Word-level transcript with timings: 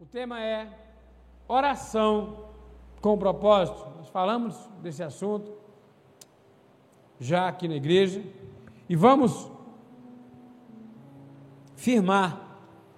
O 0.00 0.06
tema 0.06 0.40
é 0.40 0.68
oração 1.48 2.44
com 3.00 3.18
propósito. 3.18 3.84
Nós 3.96 4.08
falamos 4.08 4.56
desse 4.80 5.02
assunto 5.02 5.50
já 7.18 7.48
aqui 7.48 7.66
na 7.66 7.74
igreja 7.74 8.22
e 8.88 8.94
vamos 8.94 9.50
firmar 11.74 12.40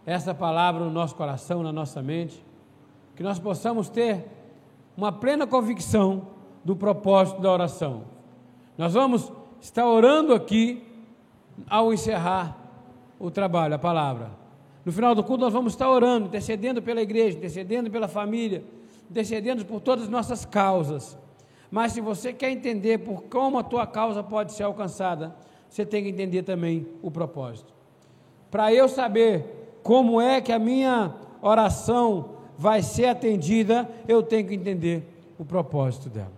essa 0.04 0.34
palavra 0.34 0.84
no 0.84 0.90
nosso 0.90 1.14
coração, 1.14 1.62
na 1.62 1.72
nossa 1.72 2.02
mente, 2.02 2.44
que 3.16 3.22
nós 3.22 3.38
possamos 3.38 3.88
ter 3.88 4.26
uma 4.94 5.10
plena 5.10 5.46
convicção 5.46 6.26
do 6.62 6.76
propósito 6.76 7.40
da 7.40 7.50
oração. 7.50 8.04
Nós 8.76 8.92
vamos 8.92 9.32
estar 9.58 9.86
orando 9.86 10.34
aqui 10.34 10.86
ao 11.66 11.94
encerrar 11.94 12.58
o 13.18 13.30
trabalho, 13.30 13.74
a 13.74 13.78
palavra. 13.78 14.39
No 14.84 14.92
final 14.92 15.14
do 15.14 15.22
culto, 15.22 15.44
nós 15.44 15.52
vamos 15.52 15.72
estar 15.72 15.90
orando, 15.90 16.26
intercedendo 16.26 16.80
pela 16.80 17.02
igreja, 17.02 17.36
intercedendo 17.36 17.90
pela 17.90 18.08
família, 18.08 18.64
intercedendo 19.10 19.64
por 19.64 19.80
todas 19.80 20.04
as 20.04 20.10
nossas 20.10 20.44
causas. 20.44 21.18
Mas 21.70 21.92
se 21.92 22.00
você 22.00 22.32
quer 22.32 22.50
entender 22.50 22.98
por 22.98 23.24
como 23.24 23.58
a 23.58 23.62
tua 23.62 23.86
causa 23.86 24.22
pode 24.22 24.52
ser 24.52 24.64
alcançada, 24.64 25.34
você 25.68 25.84
tem 25.84 26.02
que 26.02 26.08
entender 26.08 26.42
também 26.42 26.86
o 27.02 27.10
propósito. 27.10 27.72
Para 28.50 28.72
eu 28.74 28.88
saber 28.88 29.78
como 29.82 30.20
é 30.20 30.40
que 30.40 30.52
a 30.52 30.58
minha 30.58 31.14
oração 31.40 32.30
vai 32.58 32.82
ser 32.82 33.06
atendida, 33.06 33.88
eu 34.08 34.22
tenho 34.22 34.48
que 34.48 34.54
entender 34.54 35.06
o 35.38 35.44
propósito 35.44 36.08
dela. 36.08 36.32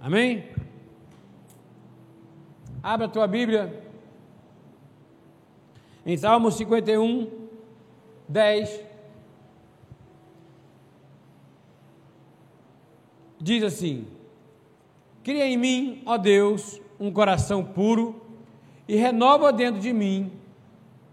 Amém? 0.00 0.44
Abra 2.82 3.06
a 3.06 3.08
tua 3.08 3.26
Bíblia 3.26 3.83
em 6.06 6.16
Salmo 6.16 6.50
51, 6.50 7.30
10, 8.28 8.80
diz 13.40 13.62
assim: 13.62 14.06
Cria 15.22 15.46
em 15.46 15.56
mim, 15.56 16.02
ó 16.04 16.18
Deus, 16.18 16.80
um 17.00 17.10
coração 17.10 17.64
puro 17.64 18.20
e 18.86 18.96
renova 18.96 19.52
dentro 19.52 19.80
de 19.80 19.92
mim 19.92 20.30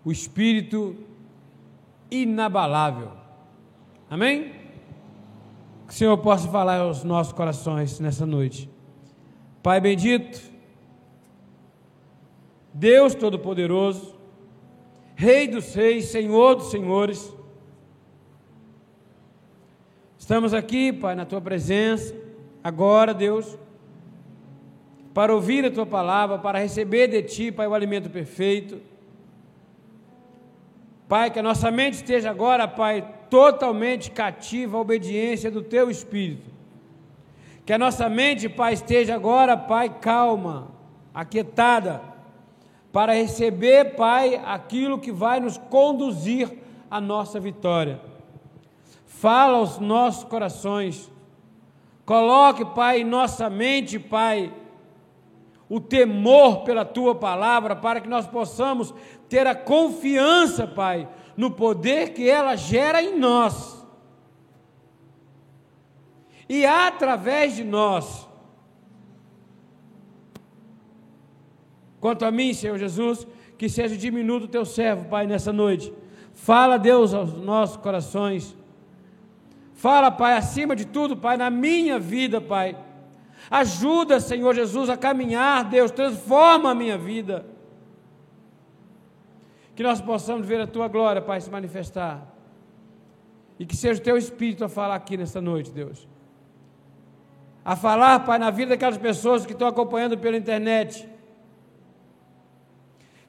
o 0.03 0.12
espírito 0.12 0.95
inabalável. 2.09 3.12
Amém? 4.09 4.53
Que 5.88 5.94
o 5.94 5.95
Senhor 5.95 6.17
possa 6.17 6.50
falar 6.50 6.80
aos 6.80 7.03
nossos 7.03 7.31
corações 7.31 8.00
nessa 8.00 8.25
noite. 8.25 8.69
Pai 9.64 9.80
bendito, 9.80 10.42
Deus 12.73 13.14
Todo-Poderoso, 13.14 14.16
Rei 15.22 15.47
dos 15.47 15.75
Reis, 15.75 16.05
Senhor 16.05 16.55
dos 16.55 16.72
Senhores. 16.72 17.31
Estamos 20.17 20.52
aqui, 20.52 20.91
Pai, 20.91 21.13
na 21.13 21.28
Tua 21.28 21.39
presença, 21.39 22.16
agora, 22.63 23.13
Deus, 23.13 23.55
para 25.13 25.31
ouvir 25.31 25.63
a 25.63 25.69
Tua 25.69 25.86
palavra, 25.86 26.39
para 26.39 26.58
receber 26.58 27.08
de 27.08 27.22
Ti, 27.22 27.52
Pai, 27.52 27.67
o 27.67 27.75
alimento 27.75 28.09
perfeito. 28.09 28.81
Pai, 31.08 31.30
que 31.30 31.38
a 31.38 31.44
nossa 31.44 31.69
mente 31.69 31.97
esteja 31.97 32.31
agora, 32.31 32.67
Pai, 32.67 33.08
totalmente 33.30 34.09
cativa 34.09 34.75
à 34.75 34.81
obediência 34.81 35.52
do 35.52 35.61
Teu 35.61 35.91
Espírito. 35.91 36.50
Que 37.63 37.73
a 37.73 37.78
nossa 37.78 38.09
mente, 38.09 38.50
Pai, 38.50 38.73
esteja 38.73 39.13
agora, 39.13 39.56
Pai, 39.56 39.88
calma, 40.02 40.72
aquietada 41.13 42.11
para 42.92 43.14
receber, 43.14 43.95
Pai, 43.95 44.36
aquilo 44.45 45.00
que 45.00 45.11
vai 45.11 45.39
nos 45.39 45.58
conduzir 45.58 46.52
à 46.89 47.00
nossa 47.00 47.39
vitória. 47.39 48.02
Fala 49.06 49.58
aos 49.58 49.80
nossos 49.80 50.23
corações, 50.25 51.12
coloque, 52.06 52.66
Pai, 52.66 53.02
em 53.02 53.06
nossa 53.06 53.50
mente, 53.50 53.97
Pai, 53.97 54.53
o 55.69 55.79
temor 55.79 56.63
pela 56.63 56.84
tua 56.84 57.16
palavra, 57.16 57.75
para 57.75 58.02
que 58.02 58.09
nós 58.09 58.28
possamos 58.28 58.94
ter 59.29 59.47
a 59.47 59.56
confiança, 59.56 60.68
Pai, 60.68 61.08
no 61.38 61.52
poder 61.52 62.13
que 62.13 62.29
ela 62.29 62.58
gera 62.58 63.02
em 63.02 63.18
nós. 63.18 63.81
E 66.50 66.66
através 66.66 67.56
de 67.56 67.63
nós, 67.63 68.28
Quanto 72.01 72.25
a 72.25 72.31
mim, 72.31 72.51
Senhor 72.51 72.79
Jesus, 72.79 73.28
que 73.59 73.69
seja 73.69 73.95
diminuto 73.95 74.45
o 74.45 74.50
teu 74.50 74.66
servo, 74.66 75.06
Pai, 75.06 75.28
nessa 75.28 75.53
noite. 75.53 75.94
Fala, 76.34 76.78
Deus, 76.78 77.13
aos 77.13 77.31
nossos 77.34 77.78
corações. 77.78 78.57
Fala, 79.75 80.09
Pai, 80.09 80.35
acima 80.35 80.75
de 80.75 80.85
tudo, 80.85 81.16
Pai, 81.16 81.38
na 81.38 81.51
minha 81.51 82.00
vida, 82.00 82.41
Pai. 82.41 82.75
Ajuda, 83.51 84.19
Senhor 84.19 84.56
Jesus, 84.56 84.90
a 84.90 84.97
caminhar, 84.97 85.66
Deus, 85.66 85.91
transforma 85.91 86.72
a 86.72 86.75
minha 86.75 86.97
vida. 86.97 87.45
Que 89.75 89.84
nós 89.84 90.01
possamos 90.01 90.47
ver 90.47 90.59
a 90.59 90.66
tua 90.66 90.88
glória, 90.88 91.22
Pai, 91.22 91.40
se 91.40 91.51
manifestar. 91.51 92.28
E 93.59 93.66
que 93.66 93.78
seja 93.78 94.01
o 94.01 94.03
teu 94.03 94.17
espírito 94.17 94.66
a 94.66 94.69
falar 94.69 94.95
aqui 94.95 95.16
nessa 95.16 95.40
noite, 95.40 95.72
Deus. 95.72 96.07
A 97.63 97.75
falar, 97.75 98.22
Pai, 98.22 98.40
na 98.40 98.50
vida 98.50 98.69
daquelas 98.69 98.97
pessoas 98.97 99.45
que 99.45 99.51
estão 99.51 99.67
acompanhando 99.67 100.17
pela 100.17 100.35
internet 100.35 101.10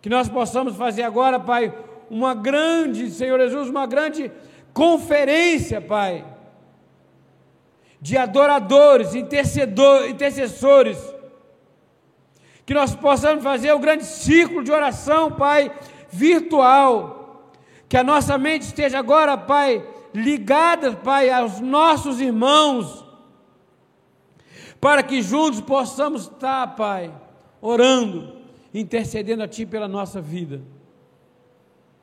que 0.03 0.09
nós 0.09 0.29
possamos 0.29 0.75
fazer 0.75 1.05
agora, 1.05 1.39
Pai, 1.39 1.73
uma 2.11 2.35
grande, 2.35 3.09
Senhor 3.09 3.39
Jesus, 3.39 3.69
uma 3.69 3.87
grande 3.87 4.33
conferência, 4.75 5.81
Pai, 5.81 6.25
de 8.01 8.19
adoradores, 8.19 9.15
intercessores, 9.15 10.99
que 12.67 12.75
nós 12.75 12.97
possamos 12.97 13.45
fazer 13.45 13.73
o 13.73 13.77
um 13.77 13.81
grande 13.81 14.05
ciclo 14.05 14.65
de 14.65 14.73
oração, 14.73 15.31
Pai, 15.31 15.73
virtual, 16.11 17.53
que 17.89 17.97
a 17.97 18.03
nossa 18.03 18.37
mente 18.37 18.63
esteja 18.63 18.99
agora, 18.99 19.39
Pai, 19.39 19.87
ligada, 20.13 20.95
Pai, 20.95 21.31
aos 21.31 21.61
nossos 21.61 22.21
irmãos, 22.21 23.05
para 24.81 25.01
que 25.01 25.23
juntos 25.23 25.61
possamos 25.61 26.23
estar, 26.23 26.75
Pai, 26.75 27.15
orando 27.61 28.42
intercedendo 28.73 29.43
a 29.43 29.49
Ti 29.49 29.67
pela 29.67 29.89
nossa 29.89 30.21
vida. 30.21 30.63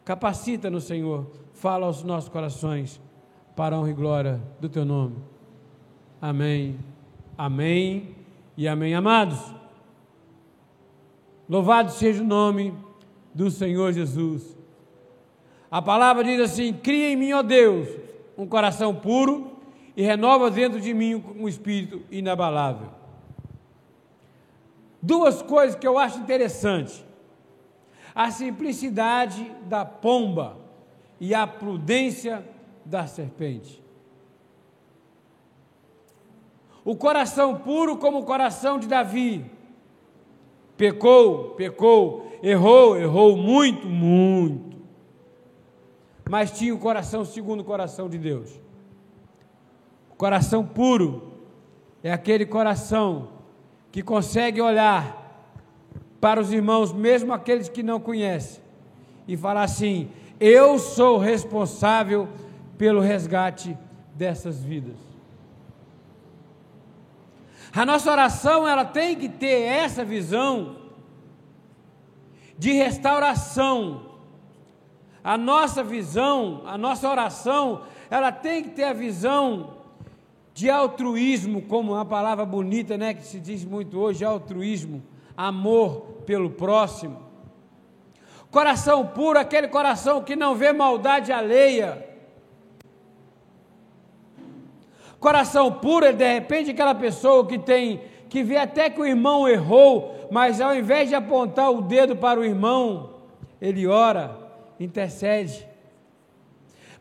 Capacita-nos, 0.06 0.86
Senhor, 0.86 1.30
fala 1.54 1.86
aos 1.86 2.04
nossos 2.04 2.30
corações, 2.30 3.02
para 3.56 3.76
a 3.76 3.80
honra 3.80 3.90
e 3.90 3.94
glória 3.94 4.42
do 4.60 4.70
Teu 4.70 4.86
nome. 4.86 5.16
Amém, 6.22 6.78
amém 7.38 8.16
e 8.58 8.68
amém. 8.68 8.94
Amados, 8.96 9.40
louvado 11.48 11.92
seja 11.92 12.24
o 12.24 12.28
nome 12.28 12.74
do 13.34 13.50
Senhor 13.52 13.94
Jesus. 13.94 14.58
A 15.70 15.82
palavra 15.82 16.24
diz 16.24 16.40
assim: 16.40 16.74
Cria 16.74 17.12
em 17.12 17.16
mim, 17.16 17.34
ó 17.34 17.42
Deus, 17.42 17.88
um 18.38 18.48
coração 18.48 18.96
puro 18.96 19.52
e 19.96 20.02
renova 20.02 20.50
dentro 20.50 20.80
de 20.80 20.94
mim 20.94 21.24
um 21.38 21.48
espírito 21.48 22.02
inabalável. 22.10 22.99
Duas 25.02 25.42
coisas 25.42 25.76
que 25.76 25.88
eu 25.88 25.98
acho 25.98 26.20
interessante: 26.20 27.06
a 28.14 28.30
simplicidade 28.32 29.44
da 29.64 29.86
pomba 29.86 30.58
e 31.20 31.34
a 31.34 31.48
prudência 31.48 32.46
da 32.86 33.08
serpente. 33.08 33.84
O 36.84 36.96
coração 36.96 37.56
puro, 37.58 37.98
como 37.98 38.20
o 38.20 38.26
coração 38.26 38.80
de 38.80 38.88
Davi, 38.88 39.46
pecou, 40.76 41.52
pecou, 41.52 42.32
errou, 42.42 42.98
errou 42.98 43.38
muito, 43.38 43.88
muito, 43.88 44.78
mas 46.30 46.52
tinha 46.52 46.74
o 46.74 46.80
coração 46.80 47.24
segundo 47.26 47.62
o 47.62 47.66
coração 47.66 48.10
de 48.10 48.18
Deus. 48.18 48.60
O 50.10 50.16
coração 50.16 50.66
puro 50.66 51.34
é 52.02 52.12
aquele 52.12 52.46
coração 52.46 53.39
que 53.92 54.02
consegue 54.02 54.62
olhar 54.62 55.18
para 56.22 56.40
os 56.40 56.52
irmãos, 56.52 56.92
mesmo 56.92 57.34
aqueles 57.34 57.70
que 57.70 57.82
não 57.82 58.00
conhecem, 58.00 58.62
e 59.28 59.38
falar 59.38 59.64
assim: 59.64 60.10
eu 60.40 60.80
sou 60.80 61.18
responsável 61.18 62.28
pelo 62.78 63.02
resgate 63.02 63.78
dessas 64.16 64.64
vidas. 64.64 64.98
A 67.74 67.86
nossa 67.86 68.12
oração 68.12 68.68
ela 68.68 68.84
tem 68.84 69.16
que 69.16 69.30
ter 69.30 69.62
essa 69.62 70.04
visão 70.04 70.78
de 72.58 72.74
restauração. 72.74 74.08
A 75.24 75.38
nossa 75.38 75.84
visão, 75.84 76.64
a 76.66 76.78
nossa 76.78 77.10
oração, 77.10 77.84
ela 78.10 78.32
tem 78.32 78.64
que 78.64 78.70
ter 78.70 78.86
a 78.86 78.94
visão 78.94 79.79
de 80.54 80.70
altruísmo, 80.70 81.62
como 81.62 81.94
uma 81.94 82.06
palavra 82.06 82.46
bonita, 82.46 82.98
né, 82.98 83.14
que 83.14 83.26
se 83.26 83.40
diz 83.40 83.64
muito 83.64 83.98
hoje, 84.00 84.26
altruísmo, 84.26 85.02
amor 85.36 86.24
pelo 86.26 86.50
próximo. 86.50 87.28
Coração 88.52 89.06
puro, 89.08 89.40
aquele 89.40 89.68
coração 89.68 90.24
que 90.24 90.36
não 90.36 90.56
vê 90.56 90.74
maldade 90.74 91.32
alheia, 91.32 92.10
Coração 95.20 95.70
puro, 95.70 96.14
de 96.14 96.34
repente, 96.34 96.72
aquela 96.72 96.96
pessoa 96.96 97.46
que 97.46 97.60
tem, 97.60 98.02
que 98.30 98.42
vê 98.42 98.56
até 98.56 98.90
que 98.90 99.02
o 99.02 99.06
irmão 99.06 99.48
errou, 99.48 100.30
mas 100.32 100.62
ao 100.62 100.74
invés 100.74 101.10
de 101.10 101.16
apontar 101.16 101.70
o 101.70 101.82
dedo 101.82 102.16
para 102.16 102.40
o 102.40 102.46
irmão, 102.46 103.16
ele 103.62 103.86
ora, 103.86 104.38
intercede. 104.80 105.68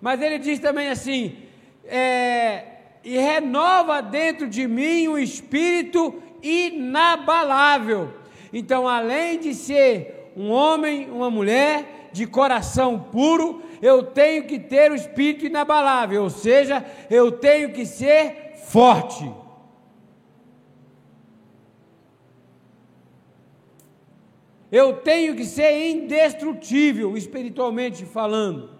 Mas 0.00 0.20
ele 0.20 0.38
diz 0.38 0.58
também 0.58 0.88
assim: 0.88 1.36
é, 1.84 2.77
e 3.08 3.16
renova 3.16 4.02
dentro 4.02 4.46
de 4.46 4.68
mim 4.68 5.08
um 5.08 5.16
espírito 5.16 6.22
inabalável. 6.42 8.12
Então, 8.52 8.86
além 8.86 9.38
de 9.38 9.54
ser 9.54 10.30
um 10.36 10.50
homem, 10.50 11.10
uma 11.10 11.30
mulher 11.30 12.10
de 12.12 12.26
coração 12.26 13.00
puro, 13.00 13.62
eu 13.80 14.02
tenho 14.02 14.46
que 14.46 14.58
ter 14.58 14.92
o 14.92 14.94
espírito 14.94 15.46
inabalável, 15.46 16.22
ou 16.22 16.28
seja, 16.28 16.84
eu 17.08 17.32
tenho 17.32 17.72
que 17.72 17.86
ser 17.86 18.56
forte. 18.66 19.32
Eu 24.70 24.96
tenho 24.98 25.34
que 25.34 25.46
ser 25.46 25.92
indestrutível, 25.92 27.16
espiritualmente 27.16 28.04
falando. 28.04 28.77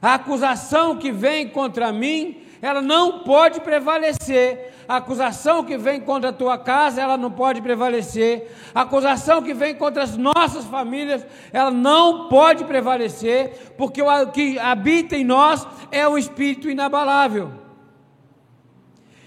A 0.00 0.14
acusação 0.14 0.96
que 0.96 1.10
vem 1.10 1.48
contra 1.48 1.92
mim, 1.92 2.42
ela 2.60 2.82
não 2.82 3.20
pode 3.20 3.60
prevalecer. 3.60 4.74
A 4.88 4.96
acusação 4.96 5.64
que 5.64 5.76
vem 5.76 6.00
contra 6.00 6.30
a 6.30 6.32
tua 6.32 6.58
casa, 6.58 7.00
ela 7.00 7.16
não 7.16 7.30
pode 7.30 7.60
prevalecer. 7.60 8.50
A 8.74 8.82
acusação 8.82 9.42
que 9.42 9.52
vem 9.52 9.74
contra 9.74 10.02
as 10.02 10.16
nossas 10.16 10.64
famílias, 10.64 11.26
ela 11.52 11.70
não 11.70 12.28
pode 12.28 12.64
prevalecer, 12.64 13.74
porque 13.76 14.00
o 14.00 14.26
que 14.28 14.58
habita 14.58 15.16
em 15.16 15.24
nós 15.24 15.66
é 15.90 16.06
o 16.06 16.16
espírito 16.16 16.70
inabalável. 16.70 17.66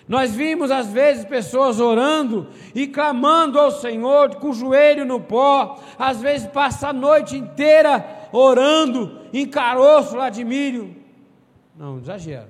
Nós 0.08 0.32
vimos 0.32 0.72
às 0.72 0.88
vezes 0.88 1.24
pessoas 1.24 1.80
orando 1.80 2.48
e 2.74 2.88
clamando 2.88 3.60
ao 3.60 3.70
Senhor 3.70 4.36
com 4.38 4.50
o 4.50 4.54
joelho 4.54 5.06
no 5.06 5.20
pó, 5.20 5.80
às 6.00 6.20
vezes 6.20 6.48
passa 6.48 6.88
a 6.88 6.94
noite 6.94 7.38
inteira 7.38 8.19
orando 8.32 9.22
em 9.34 9.46
caroço 9.46 10.16
lá 10.16 10.30
de 10.30 10.44
milho. 10.44 10.96
Não, 11.76 11.98
exagero. 12.00 12.48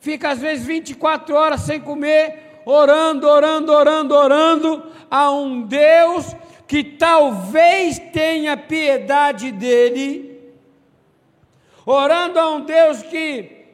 Fica 0.00 0.30
às 0.30 0.38
vezes 0.38 0.66
24 0.66 1.34
horas 1.34 1.60
sem 1.60 1.80
comer, 1.80 2.60
orando, 2.66 3.26
orando, 3.26 3.72
orando, 3.72 4.14
orando 4.14 4.82
a 5.10 5.30
um 5.30 5.62
Deus 5.62 6.36
que 6.66 6.84
talvez 6.84 7.98
tenha 8.12 8.56
piedade 8.56 9.50
dele 9.50 10.34
orando 11.86 12.38
a 12.38 12.50
um 12.50 12.60
Deus 12.60 13.02
que 13.02 13.64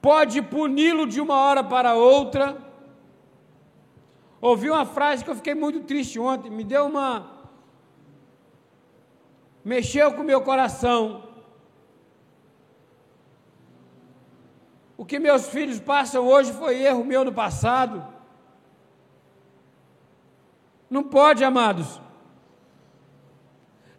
pode 0.00 0.40
puni-lo 0.42 1.06
de 1.06 1.20
uma 1.20 1.34
hora 1.34 1.62
para 1.62 1.94
outra. 1.94 2.56
Ouvi 4.40 4.70
uma 4.70 4.86
frase 4.86 5.24
que 5.24 5.30
eu 5.30 5.34
fiquei 5.34 5.54
muito 5.54 5.80
triste 5.80 6.18
ontem, 6.18 6.50
me 6.50 6.64
deu 6.64 6.86
uma. 6.86 7.26
mexeu 9.64 10.12
com 10.12 10.22
o 10.22 10.24
meu 10.24 10.40
coração. 10.40 11.24
O 14.96 15.04
que 15.04 15.18
meus 15.18 15.48
filhos 15.48 15.80
passam 15.80 16.26
hoje 16.26 16.52
foi 16.52 16.82
erro 16.82 17.04
meu 17.04 17.24
no 17.24 17.32
passado. 17.32 18.04
Não 20.88 21.02
pode, 21.02 21.44
amados. 21.44 22.00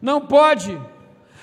Não 0.01 0.25
pode. 0.25 0.79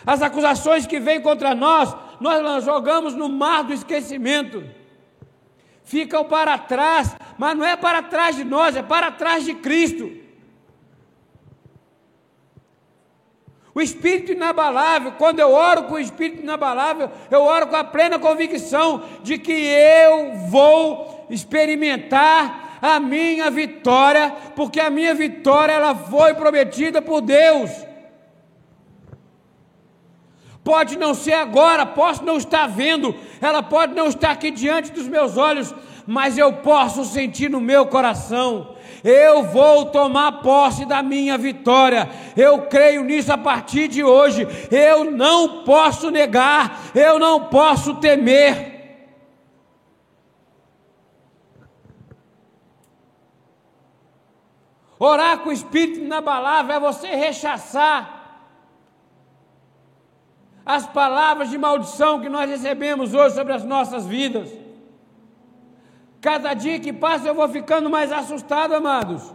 As 0.06 0.22
acusações 0.22 0.86
que 0.86 0.98
vêm 0.98 1.20
contra 1.20 1.54
nós, 1.54 1.94
nós 2.20 2.64
jogamos 2.64 3.14
no 3.14 3.28
mar 3.28 3.64
do 3.64 3.72
esquecimento. 3.72 4.64
Ficam 5.86 6.24
para 6.24 6.58
trás, 6.58 7.16
mas 7.38 7.56
não 7.56 7.64
é 7.64 7.76
para 7.76 8.02
trás 8.02 8.34
de 8.34 8.42
nós, 8.42 8.74
é 8.74 8.82
para 8.82 9.12
trás 9.12 9.44
de 9.44 9.54
Cristo. 9.54 10.10
O 13.72 13.80
espírito 13.80 14.32
inabalável, 14.32 15.12
quando 15.12 15.38
eu 15.38 15.52
oro 15.52 15.84
com 15.84 15.94
o 15.94 16.00
espírito 16.00 16.42
inabalável, 16.42 17.08
eu 17.30 17.40
oro 17.40 17.68
com 17.68 17.76
a 17.76 17.84
plena 17.84 18.18
convicção 18.18 19.04
de 19.22 19.38
que 19.38 19.52
eu 19.52 20.34
vou 20.48 21.24
experimentar 21.30 22.78
a 22.82 22.98
minha 22.98 23.48
vitória, 23.48 24.34
porque 24.56 24.80
a 24.80 24.90
minha 24.90 25.14
vitória 25.14 25.72
ela 25.72 25.94
foi 25.94 26.34
prometida 26.34 27.00
por 27.00 27.20
Deus. 27.20 27.70
Pode 30.66 30.98
não 30.98 31.14
ser 31.14 31.34
agora, 31.34 31.86
posso 31.86 32.24
não 32.24 32.36
estar 32.36 32.66
vendo, 32.66 33.14
ela 33.40 33.62
pode 33.62 33.94
não 33.94 34.08
estar 34.08 34.32
aqui 34.32 34.50
diante 34.50 34.90
dos 34.90 35.06
meus 35.06 35.36
olhos, 35.36 35.72
mas 36.04 36.36
eu 36.36 36.54
posso 36.54 37.04
sentir 37.04 37.48
no 37.48 37.60
meu 37.60 37.86
coração. 37.86 38.74
Eu 39.04 39.44
vou 39.44 39.86
tomar 39.86 40.42
posse 40.42 40.84
da 40.84 41.04
minha 41.04 41.38
vitória. 41.38 42.10
Eu 42.36 42.62
creio 42.62 43.04
nisso 43.04 43.32
a 43.32 43.38
partir 43.38 43.86
de 43.86 44.02
hoje. 44.02 44.44
Eu 44.68 45.08
não 45.08 45.62
posso 45.62 46.10
negar, 46.10 46.80
eu 46.96 47.16
não 47.16 47.44
posso 47.44 47.94
temer. 48.00 48.98
Orar 54.98 55.38
com 55.38 55.50
o 55.50 55.52
espírito 55.52 56.00
inabalável 56.00 56.74
é 56.74 56.80
você 56.80 57.06
rechaçar 57.14 58.15
as 60.66 60.84
palavras 60.84 61.48
de 61.48 61.56
maldição 61.56 62.20
que 62.20 62.28
nós 62.28 62.50
recebemos 62.50 63.14
hoje 63.14 63.36
sobre 63.36 63.52
as 63.52 63.62
nossas 63.62 64.04
vidas. 64.04 64.52
Cada 66.20 66.54
dia 66.54 66.80
que 66.80 66.92
passa 66.92 67.28
eu 67.28 67.34
vou 67.36 67.48
ficando 67.48 67.88
mais 67.88 68.10
assustado, 68.10 68.74
amados. 68.74 69.32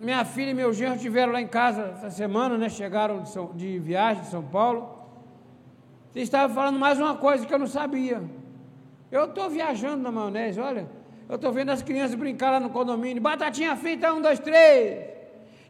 Minha 0.00 0.24
filha 0.24 0.50
e 0.50 0.54
meu 0.54 0.72
genro 0.72 0.96
estiveram 0.96 1.32
lá 1.32 1.40
em 1.40 1.46
casa 1.46 1.94
essa 1.96 2.10
semana, 2.10 2.58
né? 2.58 2.68
Chegaram 2.68 3.22
de, 3.22 3.30
São, 3.30 3.52
de 3.54 3.78
viagem 3.78 4.24
de 4.24 4.28
São 4.28 4.42
Paulo. 4.42 4.98
Eles 6.12 6.26
estavam 6.26 6.54
falando 6.54 6.78
mais 6.78 6.98
uma 6.98 7.14
coisa 7.14 7.46
que 7.46 7.54
eu 7.54 7.58
não 7.60 7.66
sabia. 7.68 8.22
Eu 9.10 9.26
estou 9.26 9.48
viajando 9.48 10.02
na 10.02 10.10
maionese, 10.10 10.60
olha. 10.60 10.88
Eu 11.28 11.36
estou 11.36 11.52
vendo 11.52 11.70
as 11.70 11.82
crianças 11.82 12.16
brincar 12.16 12.50
lá 12.50 12.60
no 12.60 12.70
condomínio. 12.70 13.22
Batatinha 13.22 13.76
frita, 13.76 14.12
um, 14.12 14.20
dois, 14.20 14.40
três. 14.40 15.15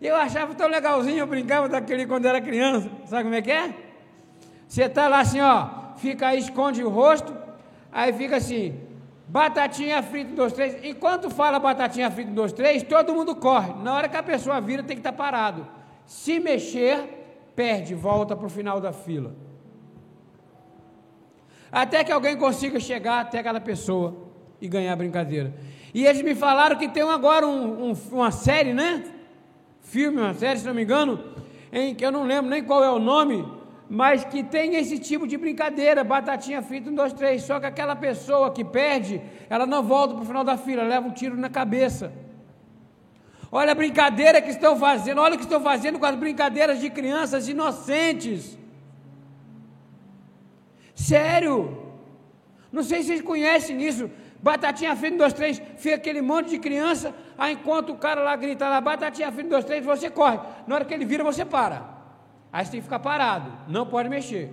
Eu 0.00 0.14
achava 0.14 0.54
tão 0.54 0.68
legalzinho, 0.68 1.18
eu 1.18 1.26
brincava 1.26 1.68
daquele 1.68 2.06
quando 2.06 2.26
era 2.26 2.40
criança. 2.40 2.90
Sabe 3.06 3.24
como 3.24 3.34
é 3.34 3.42
que 3.42 3.50
é? 3.50 3.74
Você 4.68 4.84
está 4.84 5.08
lá 5.08 5.20
assim, 5.20 5.40
ó, 5.40 5.94
fica 5.96 6.28
aí, 6.28 6.38
esconde 6.38 6.82
o 6.82 6.88
rosto, 6.88 7.34
aí 7.90 8.12
fica 8.12 8.36
assim, 8.36 8.78
batatinha 9.26 10.02
frita, 10.02 10.34
dois, 10.34 10.52
três. 10.52 10.84
Enquanto 10.84 11.30
fala 11.30 11.58
batatinha 11.58 12.10
frita, 12.10 12.30
dois, 12.30 12.52
três, 12.52 12.82
todo 12.82 13.14
mundo 13.14 13.34
corre. 13.34 13.72
Na 13.82 13.94
hora 13.94 14.08
que 14.08 14.16
a 14.16 14.22
pessoa 14.22 14.60
vira, 14.60 14.82
tem 14.82 14.96
que 14.96 15.00
estar 15.00 15.12
tá 15.12 15.16
parado. 15.16 15.66
Se 16.04 16.38
mexer, 16.38 17.50
perde, 17.54 17.94
volta 17.94 18.36
para 18.36 18.46
o 18.46 18.50
final 18.50 18.80
da 18.80 18.92
fila. 18.92 19.34
Até 21.72 22.04
que 22.04 22.12
alguém 22.12 22.36
consiga 22.36 22.78
chegar 22.78 23.20
até 23.20 23.38
aquela 23.38 23.60
pessoa 23.60 24.16
e 24.60 24.68
ganhar 24.68 24.92
a 24.92 24.96
brincadeira. 24.96 25.54
E 25.92 26.06
eles 26.06 26.22
me 26.22 26.34
falaram 26.34 26.76
que 26.76 26.88
tem 26.88 27.02
agora 27.02 27.46
um, 27.46 27.90
um, 27.90 27.92
uma 28.12 28.30
série, 28.30 28.72
né? 28.72 29.15
Filme, 29.90 30.18
uma 30.20 30.34
série, 30.34 30.58
se 30.58 30.66
não 30.66 30.74
me 30.74 30.82
engano, 30.82 31.18
em 31.72 31.94
que 31.94 32.04
eu 32.04 32.12
não 32.12 32.24
lembro 32.24 32.50
nem 32.50 32.62
qual 32.62 32.82
é 32.82 32.90
o 32.90 32.98
nome, 32.98 33.46
mas 33.88 34.24
que 34.24 34.42
tem 34.42 34.74
esse 34.74 34.98
tipo 34.98 35.26
de 35.26 35.36
brincadeira, 35.36 36.02
batatinha 36.02 36.60
frita, 36.60 36.90
um, 36.90 36.94
dois, 36.94 37.12
três. 37.12 37.42
Só 37.42 37.60
que 37.60 37.66
aquela 37.66 37.94
pessoa 37.94 38.50
que 38.50 38.64
perde, 38.64 39.20
ela 39.48 39.66
não 39.66 39.82
volta 39.82 40.14
para 40.14 40.22
o 40.22 40.26
final 40.26 40.44
da 40.44 40.56
fila, 40.56 40.82
leva 40.82 41.06
um 41.06 41.12
tiro 41.12 41.36
na 41.36 41.48
cabeça. 41.48 42.12
Olha 43.50 43.72
a 43.72 43.74
brincadeira 43.74 44.42
que 44.42 44.50
estão 44.50 44.76
fazendo, 44.76 45.20
olha 45.20 45.34
o 45.34 45.38
que 45.38 45.44
estão 45.44 45.60
fazendo 45.60 45.98
com 45.98 46.06
as 46.06 46.16
brincadeiras 46.16 46.80
de 46.80 46.90
crianças 46.90 47.48
inocentes. 47.48 48.58
Sério. 50.94 51.84
Não 52.72 52.82
sei 52.82 53.00
se 53.00 53.08
vocês 53.08 53.22
conhecem 53.22 53.80
isso. 53.86 54.10
Batatinha 54.46 54.94
frita, 54.94 55.14
um, 55.16 55.18
dois, 55.18 55.32
três, 55.32 55.60
fica 55.76 55.96
aquele 55.96 56.22
monte 56.22 56.50
de 56.50 56.60
criança, 56.60 57.12
aí 57.36 57.54
enquanto 57.54 57.90
o 57.90 57.96
cara 57.96 58.22
lá 58.22 58.36
grita 58.36 58.68
lá, 58.68 58.80
batatinha 58.80 59.32
frita, 59.32 59.48
um, 59.48 59.50
dois, 59.50 59.64
três, 59.64 59.84
você 59.84 60.08
corre. 60.08 60.38
Na 60.68 60.76
hora 60.76 60.84
que 60.84 60.94
ele 60.94 61.04
vira, 61.04 61.24
você 61.24 61.44
para. 61.44 61.82
Aí 62.52 62.64
você 62.64 62.70
tem 62.70 62.78
que 62.78 62.84
ficar 62.84 63.00
parado, 63.00 63.50
não 63.66 63.84
pode 63.84 64.08
mexer. 64.08 64.52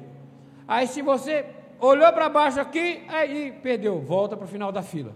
Aí 0.68 0.88
se 0.88 1.04
você 1.04 1.46
olhou 1.80 2.12
para 2.12 2.28
baixo 2.28 2.60
aqui, 2.60 3.04
aí 3.08 3.52
perdeu, 3.62 4.02
volta 4.02 4.36
para 4.36 4.46
o 4.46 4.48
final 4.48 4.72
da 4.72 4.82
fila. 4.82 5.16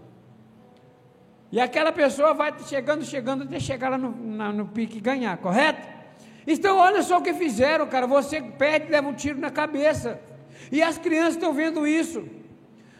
E 1.50 1.60
aquela 1.60 1.90
pessoa 1.90 2.32
vai 2.32 2.54
chegando, 2.64 3.04
chegando, 3.04 3.42
até 3.42 3.58
chegar 3.58 3.88
lá 3.88 3.98
no, 3.98 4.14
na, 4.14 4.52
no 4.52 4.66
pique 4.66 4.98
e 4.98 5.00
ganhar, 5.00 5.36
correto? 5.38 5.88
Então 6.46 6.78
olha 6.78 7.02
só 7.02 7.18
o 7.18 7.22
que 7.22 7.34
fizeram, 7.34 7.88
cara. 7.88 8.06
Você 8.06 8.40
perde, 8.40 8.92
leva 8.92 9.08
um 9.08 9.12
tiro 9.12 9.40
na 9.40 9.50
cabeça. 9.50 10.20
E 10.70 10.80
as 10.80 10.98
crianças 10.98 11.34
estão 11.34 11.52
vendo 11.52 11.84
isso. 11.84 12.37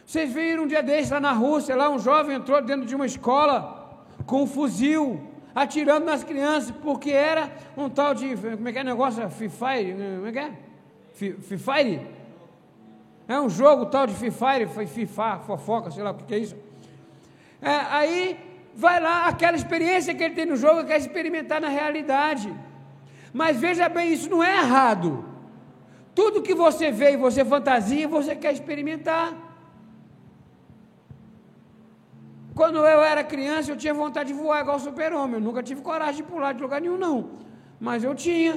Vocês 0.09 0.33
viram 0.33 0.63
um 0.63 0.67
dia 0.67 0.81
desse 0.81 1.13
lá 1.13 1.19
na 1.19 1.33
Rússia, 1.33 1.75
lá 1.75 1.87
um 1.87 1.99
jovem 1.99 2.35
entrou 2.35 2.59
dentro 2.63 2.83
de 2.83 2.95
uma 2.95 3.05
escola 3.05 4.07
com 4.25 4.41
um 4.41 4.47
fuzil, 4.47 5.21
atirando 5.53 6.03
nas 6.03 6.23
crianças, 6.23 6.71
porque 6.81 7.11
era 7.11 7.51
um 7.77 7.87
tal 7.87 8.15
de, 8.15 8.35
como 8.35 8.67
é 8.67 8.71
que 8.71 8.79
é 8.79 8.81
o 8.81 8.85
negócio? 8.85 9.29
Fifire, 9.29 9.93
como 9.93 10.25
é 10.25 10.31
que 10.31 10.39
é? 10.39 10.51
Fifire? 11.13 12.07
É 13.27 13.39
um 13.39 13.51
jogo 13.51 13.85
tal 13.85 14.07
de 14.07 14.15
Fifire, 14.15 14.65
foi 14.73 14.87
FIFA, 14.87 15.41
fofoca, 15.45 15.91
sei 15.91 16.01
lá 16.01 16.09
o 16.09 16.15
que 16.15 16.33
é 16.33 16.39
isso. 16.39 16.55
É, 17.61 17.69
aí 17.69 18.39
vai 18.73 18.99
lá, 18.99 19.27
aquela 19.27 19.55
experiência 19.55 20.15
que 20.15 20.23
ele 20.23 20.33
tem 20.33 20.47
no 20.47 20.55
jogo, 20.55 20.85
quer 20.85 20.97
experimentar 20.97 21.61
na 21.61 21.69
realidade. 21.69 22.51
Mas 23.31 23.57
veja 23.59 23.87
bem, 23.87 24.11
isso 24.11 24.27
não 24.27 24.43
é 24.43 24.57
errado. 24.57 25.23
Tudo 26.15 26.41
que 26.41 26.55
você 26.55 26.89
vê 26.89 27.11
e 27.11 27.15
você 27.15 27.45
fantasia, 27.45 28.07
você 28.07 28.35
quer 28.35 28.53
experimentar. 28.53 29.48
Quando 32.59 32.79
eu 32.93 33.01
era 33.01 33.23
criança, 33.23 33.71
eu 33.71 33.77
tinha 33.77 33.93
vontade 33.93 34.33
de 34.33 34.37
voar 34.37 34.59
igual 34.59 34.77
super-homem. 34.77 35.35
Eu 35.35 35.45
nunca 35.47 35.63
tive 35.63 35.81
coragem 35.81 36.17
de 36.17 36.23
pular 36.23 36.51
de 36.51 36.61
lugar 36.61 36.81
nenhum, 36.81 36.97
não. 36.97 37.17
Mas 37.79 38.03
eu 38.03 38.13
tinha. 38.13 38.53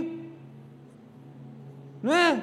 Não 2.03 2.13
é? 2.13 2.43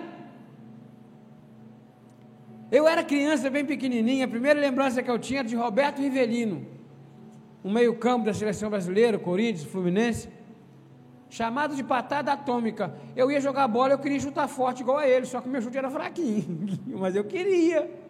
Eu 2.71 2.87
era 2.87 3.03
criança 3.03 3.49
bem 3.49 3.65
pequenininha. 3.65 4.23
A 4.23 4.27
primeira 4.35 4.57
lembrança 4.57 5.03
que 5.03 5.11
eu 5.11 5.19
tinha 5.19 5.41
era 5.41 5.49
de 5.49 5.57
Roberto 5.57 5.99
Rivelino, 5.99 6.65
um 7.61 7.73
meio-campo 7.73 8.23
da 8.27 8.33
seleção 8.33 8.69
brasileira, 8.69 9.19
Corinthians, 9.19 9.69
Fluminense, 9.69 10.29
chamado 11.29 11.75
de 11.75 11.83
patada 11.83 12.31
atômica. 12.31 12.95
Eu 13.17 13.29
ia 13.29 13.41
jogar 13.41 13.67
bola, 13.67 13.95
eu 13.95 13.99
queria 13.99 14.21
chutar 14.21 14.47
forte 14.47 14.79
igual 14.81 14.99
a 14.99 15.05
ele, 15.09 15.25
só 15.25 15.41
que 15.41 15.49
meu 15.49 15.61
chute 15.61 15.77
era 15.77 15.91
fraquinho. 15.91 16.79
Mas 16.97 17.17
eu 17.17 17.25
queria. 17.25 18.08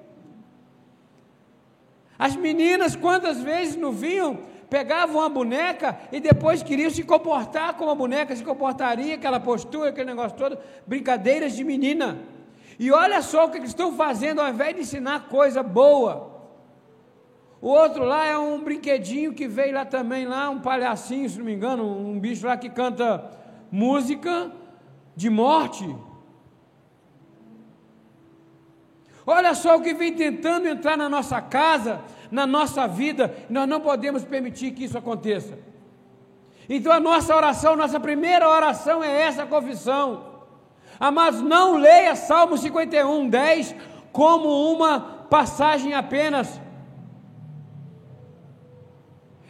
As 2.20 2.36
meninas, 2.36 2.98
quantas 2.98 3.40
vezes 3.40 3.78
não 3.78 3.94
vinham, 3.94 4.40
pegavam 4.70 5.22
a 5.22 5.30
boneca 5.30 5.98
e 6.12 6.20
depois 6.20 6.62
queriam 6.62 6.90
se 6.90 7.02
comportar 7.02 7.76
como 7.76 7.90
a 7.90 7.96
boneca 7.96 8.36
se 8.36 8.44
comportaria, 8.44 9.16
aquela 9.16 9.40
postura, 9.40 9.92
aquele 9.92 10.10
negócio 10.10 10.38
todo, 10.38 10.58
brincadeiras 10.86 11.56
de 11.56 11.64
menina. 11.64 12.20
E 12.78 12.92
olha 12.92 13.22
só 13.22 13.46
o 13.46 13.50
que 13.50 13.58
eles 13.58 13.70
estão 13.70 13.94
fazendo, 13.94 14.42
ao 14.42 14.50
invés 14.50 14.76
de 14.76 14.82
ensinar 14.82 15.30
coisa 15.30 15.64
boa. 15.64 16.38
O 17.62 17.70
outro 17.70 18.04
lá 18.04 18.26
é 18.26 18.38
um 18.38 18.62
brinquedinho 18.62 19.34
que 19.34 19.48
veio 19.48 19.74
lá 19.74 19.86
também, 19.86 20.26
lá, 20.26 20.50
um 20.50 20.60
palhacinho, 20.60 21.30
se 21.30 21.38
não 21.38 21.46
me 21.46 21.54
engano, 21.54 21.86
um 21.86 22.20
bicho 22.20 22.46
lá 22.46 22.58
que 22.58 22.70
canta 22.70 23.32
música 23.72 24.52
de 25.16 25.30
morte. 25.30 25.86
Olha 29.32 29.54
só 29.54 29.78
o 29.78 29.82
que 29.82 29.94
vem 29.94 30.12
tentando 30.12 30.68
entrar 30.68 30.98
na 30.98 31.08
nossa 31.08 31.40
casa, 31.40 32.02
na 32.32 32.48
nossa 32.48 32.88
vida, 32.88 33.32
nós 33.48 33.70
não 33.70 33.80
podemos 33.80 34.24
permitir 34.26 34.72
que 34.72 34.86
isso 34.86 34.98
aconteça. 34.98 35.56
Então 36.68 36.92
a 36.92 37.00
nossa 37.00 37.36
oração, 37.36 37.76
nossa 37.76 38.00
primeira 38.00 38.50
oração 38.50 39.04
é 39.04 39.22
essa 39.22 39.46
confissão. 39.46 40.26
Amados, 41.00 41.42
não 41.42 41.76
leia 41.76 42.16
Salmo 42.16 42.58
51, 42.58 43.30
10 43.30 43.76
como 44.12 44.74
uma 44.74 45.00
passagem 45.30 45.94
apenas. 45.94 46.60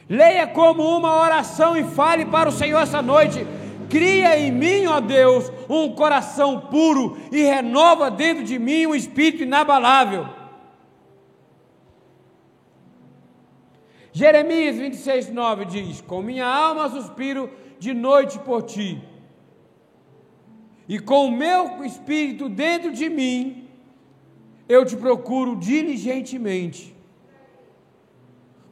Leia 0.09 0.45
como 0.45 0.83
uma 0.83 1.21
oração 1.21 1.77
e 1.77 1.85
fale 1.85 2.25
para 2.25 2.49
o 2.49 2.51
Senhor 2.51 2.81
essa 2.81 3.01
noite. 3.01 3.47
Cria 3.89 4.39
em 4.39 4.51
mim, 4.51 4.85
ó 4.85 4.99
Deus, 4.99 5.51
um 5.67 5.93
coração 5.93 6.61
puro 6.61 7.17
e 7.31 7.41
renova 7.41 8.11
dentro 8.11 8.43
de 8.43 8.59
mim 8.59 8.85
um 8.85 8.93
espírito 8.93 9.43
inabalável. 9.43 10.27
Jeremias 14.11 14.75
26, 14.75 15.29
9 15.29 15.65
diz: 15.65 16.01
Com 16.01 16.21
minha 16.21 16.45
alma 16.45 16.89
suspiro 16.89 17.49
de 17.79 17.93
noite 17.93 18.37
por 18.39 18.63
ti, 18.63 19.01
e 20.87 20.99
com 20.99 21.27
o 21.27 21.31
meu 21.31 21.83
espírito 21.83 22.49
dentro 22.49 22.91
de 22.91 23.09
mim, 23.09 23.67
eu 24.67 24.85
te 24.85 24.95
procuro 24.95 25.55
diligentemente. 25.55 26.95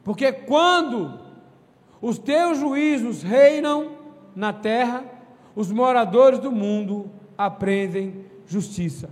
Porque 0.04 0.32
quando 0.32 1.20
os 2.00 2.18
teus 2.18 2.58
juízos 2.58 3.22
reinam, 3.22 3.97
na 4.34 4.52
terra, 4.52 5.04
os 5.54 5.70
moradores 5.70 6.38
do 6.38 6.52
mundo 6.52 7.10
aprendem 7.36 8.24
justiça. 8.46 9.10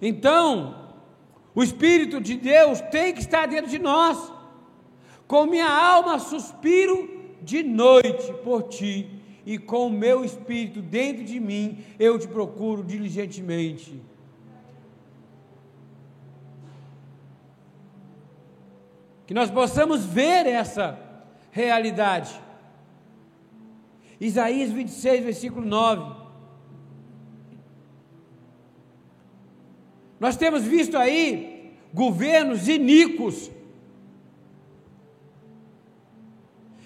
Então, 0.00 0.92
o 1.54 1.62
Espírito 1.62 2.20
de 2.20 2.36
Deus 2.36 2.80
tem 2.80 3.12
que 3.14 3.20
estar 3.20 3.46
dentro 3.46 3.70
de 3.70 3.78
nós. 3.78 4.32
Com 5.26 5.46
minha 5.46 5.68
alma 5.68 6.18
suspiro 6.18 7.08
de 7.42 7.62
noite 7.62 8.32
por 8.44 8.64
ti, 8.64 9.14
e 9.46 9.58
com 9.58 9.86
o 9.86 9.90
meu 9.90 10.24
espírito 10.24 10.80
dentro 10.80 11.24
de 11.24 11.38
mim, 11.38 11.84
eu 11.98 12.18
te 12.18 12.26
procuro 12.26 12.82
diligentemente. 12.82 14.00
Que 19.26 19.34
nós 19.34 19.50
possamos 19.50 20.04
ver 20.04 20.46
essa 20.46 20.98
realidade. 21.54 22.34
Isaías 24.20 24.72
26, 24.72 25.24
versículo 25.24 25.64
9. 25.64 26.24
Nós 30.18 30.36
temos 30.36 30.64
visto 30.64 30.96
aí 30.98 31.76
governos 31.92 32.66
iníquos. 32.66 33.52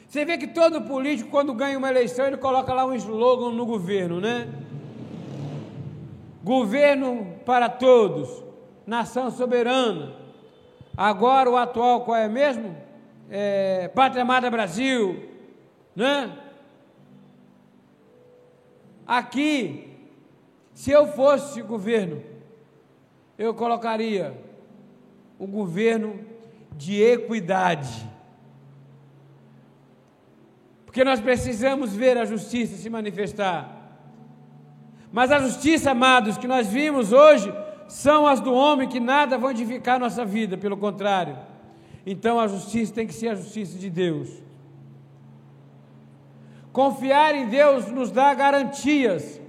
Você 0.06 0.24
vê 0.26 0.36
que 0.36 0.46
todo 0.46 0.82
político, 0.82 1.30
quando 1.30 1.54
ganha 1.54 1.78
uma 1.78 1.88
eleição, 1.88 2.26
ele 2.26 2.36
coloca 2.36 2.72
lá 2.74 2.84
um 2.84 2.94
slogan 2.94 3.52
no 3.52 3.64
governo, 3.64 4.20
né? 4.20 4.52
Governo 6.44 7.38
para 7.46 7.70
todos, 7.70 8.44
nação 8.86 9.30
soberana. 9.30 10.14
Agora 10.94 11.48
o 11.48 11.56
atual 11.56 12.04
qual 12.04 12.16
é 12.18 12.28
mesmo? 12.28 12.87
É, 13.30 13.88
Pátria 13.88 14.22
Amada 14.22 14.50
Brasil, 14.50 15.28
né? 15.94 16.36
Aqui, 19.06 19.88
se 20.72 20.90
eu 20.90 21.06
fosse 21.08 21.62
governo, 21.62 22.22
eu 23.38 23.54
colocaria 23.54 24.34
um 25.38 25.46
governo 25.46 26.20
de 26.76 27.00
equidade. 27.00 28.06
Porque 30.84 31.04
nós 31.04 31.20
precisamos 31.20 31.94
ver 31.94 32.16
a 32.18 32.24
justiça 32.24 32.76
se 32.76 32.90
manifestar. 32.90 33.76
Mas 35.12 35.30
a 35.30 35.38
justiça, 35.38 35.92
amados, 35.92 36.36
que 36.36 36.46
nós 36.46 36.66
vimos 36.68 37.12
hoje, 37.12 37.52
são 37.88 38.26
as 38.26 38.40
do 38.40 38.52
homem 38.52 38.88
que 38.88 39.00
nada 39.00 39.38
vão 39.38 39.50
edificar 39.50 39.98
nossa 39.98 40.24
vida, 40.24 40.58
pelo 40.58 40.76
contrário. 40.76 41.36
Então 42.06 42.38
a 42.38 42.46
justiça 42.46 42.92
tem 42.92 43.06
que 43.06 43.14
ser 43.14 43.28
a 43.28 43.34
justiça 43.34 43.78
de 43.78 43.90
Deus. 43.90 44.28
Confiar 46.72 47.34
em 47.34 47.48
Deus 47.48 47.88
nos 47.88 48.10
dá 48.10 48.32
garantias. 48.34 49.40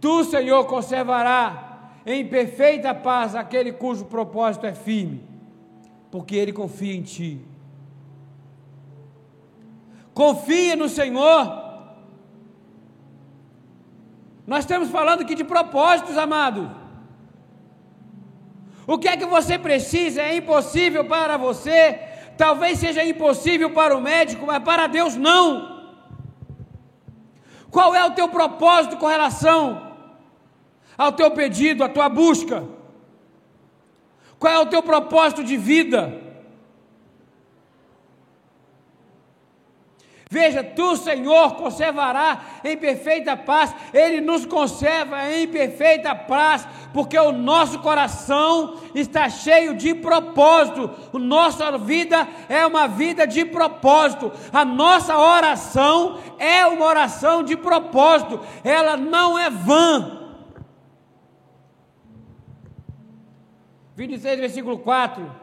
Tu, 0.00 0.24
Senhor, 0.24 0.64
conservará 0.66 1.92
em 2.04 2.26
perfeita 2.26 2.92
paz 2.92 3.34
aquele 3.34 3.72
cujo 3.72 4.04
propósito 4.06 4.66
é 4.66 4.74
firme, 4.74 5.22
porque 6.10 6.34
ele 6.34 6.52
confia 6.52 6.94
em 6.94 7.02
ti. 7.02 7.40
Confia 10.12 10.76
no 10.76 10.88
Senhor. 10.88 11.62
Nós 14.46 14.60
estamos 14.60 14.90
falando 14.90 15.22
aqui 15.22 15.34
de 15.34 15.44
propósitos, 15.44 16.18
amados. 16.18 16.81
O 18.92 18.98
que 18.98 19.08
é 19.08 19.16
que 19.16 19.24
você 19.24 19.58
precisa 19.58 20.20
é 20.20 20.36
impossível 20.36 21.02
para 21.02 21.38
você, 21.38 21.98
talvez 22.36 22.78
seja 22.78 23.02
impossível 23.02 23.70
para 23.70 23.96
o 23.96 24.02
médico, 24.02 24.44
mas 24.44 24.62
para 24.62 24.86
Deus 24.86 25.16
não. 25.16 25.46
Qual 27.70 27.94
é 27.94 28.04
o 28.04 28.10
teu 28.10 28.28
propósito 28.28 28.98
com 28.98 29.06
relação 29.06 29.96
ao 30.98 31.10
teu 31.10 31.30
pedido, 31.30 31.82
à 31.82 31.88
tua 31.88 32.10
busca? 32.10 32.68
Qual 34.38 34.52
é 34.52 34.58
o 34.58 34.66
teu 34.66 34.82
propósito 34.82 35.42
de 35.42 35.56
vida? 35.56 36.02
Veja, 40.32 40.64
tu, 40.64 40.96
Senhor, 40.96 41.56
conservará 41.56 42.40
em 42.64 42.74
perfeita 42.74 43.36
paz, 43.36 43.74
Ele 43.92 44.18
nos 44.18 44.46
conserva 44.46 45.30
em 45.30 45.46
perfeita 45.46 46.14
paz, 46.14 46.66
porque 46.90 47.18
o 47.18 47.32
nosso 47.32 47.80
coração 47.80 48.78
está 48.94 49.28
cheio 49.28 49.74
de 49.74 49.94
propósito, 49.94 50.90
a 51.12 51.18
nossa 51.18 51.76
vida 51.76 52.26
é 52.48 52.66
uma 52.66 52.88
vida 52.88 53.26
de 53.26 53.44
propósito, 53.44 54.32
a 54.50 54.64
nossa 54.64 55.18
oração 55.18 56.18
é 56.38 56.66
uma 56.66 56.86
oração 56.86 57.42
de 57.42 57.54
propósito, 57.54 58.40
ela 58.64 58.96
não 58.96 59.38
é 59.38 59.50
vã. 59.50 60.30
26, 63.96 64.40
versículo 64.40 64.78
4: 64.78 65.41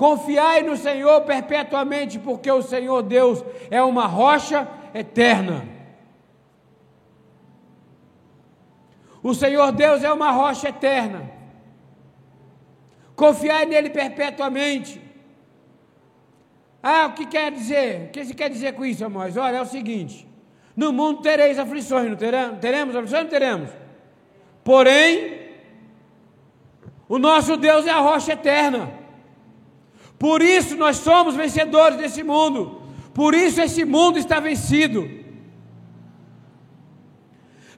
Confiai 0.00 0.62
no 0.62 0.78
Senhor 0.78 1.20
perpetuamente, 1.26 2.18
porque 2.18 2.50
o 2.50 2.62
Senhor 2.62 3.02
Deus 3.02 3.44
é 3.70 3.82
uma 3.82 4.06
rocha 4.06 4.66
eterna. 4.94 5.68
O 9.22 9.34
Senhor 9.34 9.70
Deus 9.72 10.02
é 10.02 10.10
uma 10.10 10.30
rocha 10.30 10.70
eterna. 10.70 11.30
Confiai 13.14 13.66
nele 13.66 13.90
perpetuamente. 13.90 15.02
Ah, 16.82 17.04
o 17.08 17.12
que 17.12 17.26
quer 17.26 17.52
dizer? 17.52 18.06
O 18.06 18.08
que 18.08 18.24
você 18.24 18.32
quer 18.32 18.48
dizer 18.48 18.72
com 18.72 18.86
isso, 18.86 19.04
Amós? 19.04 19.36
Olha, 19.36 19.58
é 19.58 19.60
o 19.60 19.66
seguinte: 19.66 20.26
no 20.74 20.94
mundo 20.94 21.20
tereis 21.20 21.58
aflições, 21.58 22.08
não 22.08 22.16
teremos? 22.16 22.58
Teremos 22.58 22.96
aflições? 22.96 23.24
Não 23.24 23.30
teremos. 23.30 23.70
Porém, 24.64 25.58
o 27.06 27.18
nosso 27.18 27.58
Deus 27.58 27.86
é 27.86 27.90
a 27.90 28.00
rocha 28.00 28.32
eterna. 28.32 28.99
Por 30.20 30.42
isso 30.42 30.76
nós 30.76 30.98
somos 30.98 31.34
vencedores 31.34 31.96
desse 31.96 32.22
mundo. 32.22 32.82
Por 33.14 33.34
isso 33.34 33.58
esse 33.58 33.86
mundo 33.86 34.18
está 34.18 34.38
vencido. 34.38 35.10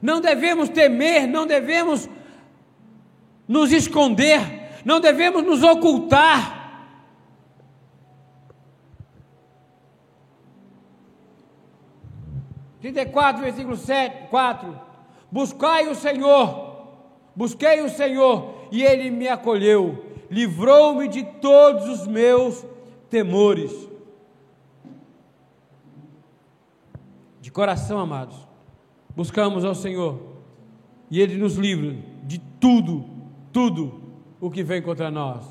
Não 0.01 0.19
devemos 0.19 0.67
temer, 0.67 1.25
não 1.25 1.47
devemos 1.47 2.09
nos 3.47 3.71
esconder, 3.71 4.41
não 4.83 4.99
devemos 4.99 5.41
nos 5.41 5.63
ocultar. 5.63 6.91
Trinta 12.81 13.03
e 13.03 13.05
quatro, 13.05 13.41
versículo 13.41 13.77
7, 13.77 14.27
4. 14.27 14.81
Buscai 15.31 15.87
o 15.87 15.95
Senhor, 15.95 16.89
busquei 17.33 17.79
o 17.79 17.89
Senhor, 17.89 18.67
e 18.69 18.83
Ele 18.83 19.09
me 19.09 19.29
acolheu, 19.29 20.02
livrou-me 20.33 21.07
de 21.07 21.23
todos 21.23 21.87
os 21.87 22.07
meus 22.07 22.65
temores. 23.09 23.71
De 27.39 27.51
coração, 27.51 27.99
amados, 27.99 28.35
buscamos 29.15 29.63
ao 29.63 29.75
Senhor, 29.75 30.19
e 31.11 31.21
Ele 31.21 31.37
nos 31.37 31.55
livra 31.55 31.95
de 32.23 32.39
tudo, 32.59 33.05
tudo 33.51 34.01
o 34.41 34.49
que 34.49 34.63
vem 34.63 34.81
contra 34.81 35.11
nós. 35.11 35.45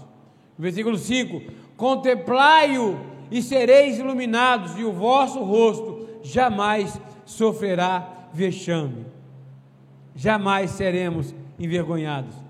Versículo 0.58 0.98
5: 0.98 1.42
Contemplai-o 1.76 2.98
e 3.30 3.40
sereis 3.40 3.98
iluminados, 3.98 4.76
e 4.76 4.84
o 4.84 4.92
vosso 4.92 5.42
rosto 5.44 6.08
jamais 6.22 7.00
sofrerá 7.24 8.28
vexame. 8.32 9.06
Jamais 10.14 10.72
seremos 10.72 11.32
envergonhados. 11.58 12.41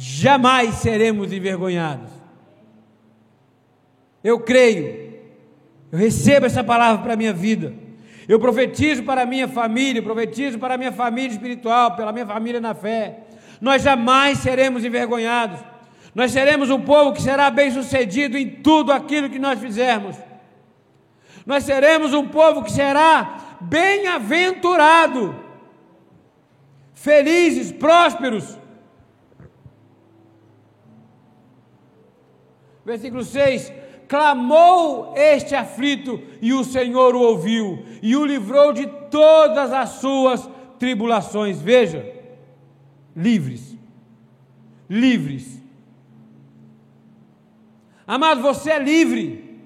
Jamais 0.00 0.76
seremos 0.76 1.32
envergonhados. 1.32 2.08
Eu 4.22 4.38
creio, 4.38 5.12
eu 5.90 5.98
recebo 5.98 6.46
essa 6.46 6.62
palavra 6.62 7.02
para 7.02 7.14
a 7.14 7.16
minha 7.16 7.32
vida. 7.32 7.74
Eu 8.28 8.38
profetizo 8.38 9.02
para 9.02 9.22
a 9.22 9.26
minha 9.26 9.48
família, 9.48 10.00
profetizo 10.00 10.56
para 10.56 10.74
a 10.74 10.78
minha 10.78 10.92
família 10.92 11.32
espiritual, 11.32 11.96
pela 11.96 12.12
minha 12.12 12.26
família 12.26 12.60
na 12.60 12.74
fé. 12.74 13.24
Nós 13.60 13.82
jamais 13.82 14.38
seremos 14.38 14.84
envergonhados. 14.84 15.58
Nós 16.14 16.30
seremos 16.30 16.70
um 16.70 16.80
povo 16.80 17.12
que 17.12 17.20
será 17.20 17.50
bem 17.50 17.72
sucedido 17.72 18.38
em 18.38 18.48
tudo 18.48 18.92
aquilo 18.92 19.28
que 19.28 19.38
nós 19.40 19.58
fizermos. 19.58 20.16
Nós 21.44 21.64
seremos 21.64 22.14
um 22.14 22.28
povo 22.28 22.62
que 22.62 22.70
será 22.70 23.58
bem-aventurado, 23.60 25.34
felizes, 26.94 27.72
prósperos. 27.72 28.57
Versículo 32.88 33.22
6: 33.22 33.70
Clamou 34.08 35.12
este 35.14 35.54
aflito, 35.54 36.22
e 36.40 36.54
o 36.54 36.64
Senhor 36.64 37.14
o 37.14 37.20
ouviu, 37.20 37.84
e 38.00 38.16
o 38.16 38.24
livrou 38.24 38.72
de 38.72 38.86
todas 39.10 39.70
as 39.74 39.90
suas 40.00 40.48
tribulações. 40.78 41.60
Veja, 41.60 42.10
livres, 43.14 43.76
livres. 44.88 45.62
Amado, 48.06 48.40
você 48.40 48.70
é 48.70 48.78
livre. 48.78 49.60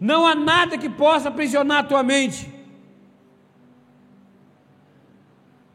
Não 0.00 0.26
há 0.26 0.34
nada 0.34 0.78
que 0.78 0.88
possa 0.88 1.28
aprisionar 1.28 1.80
a 1.80 1.86
tua 1.86 2.02
mente. 2.02 2.50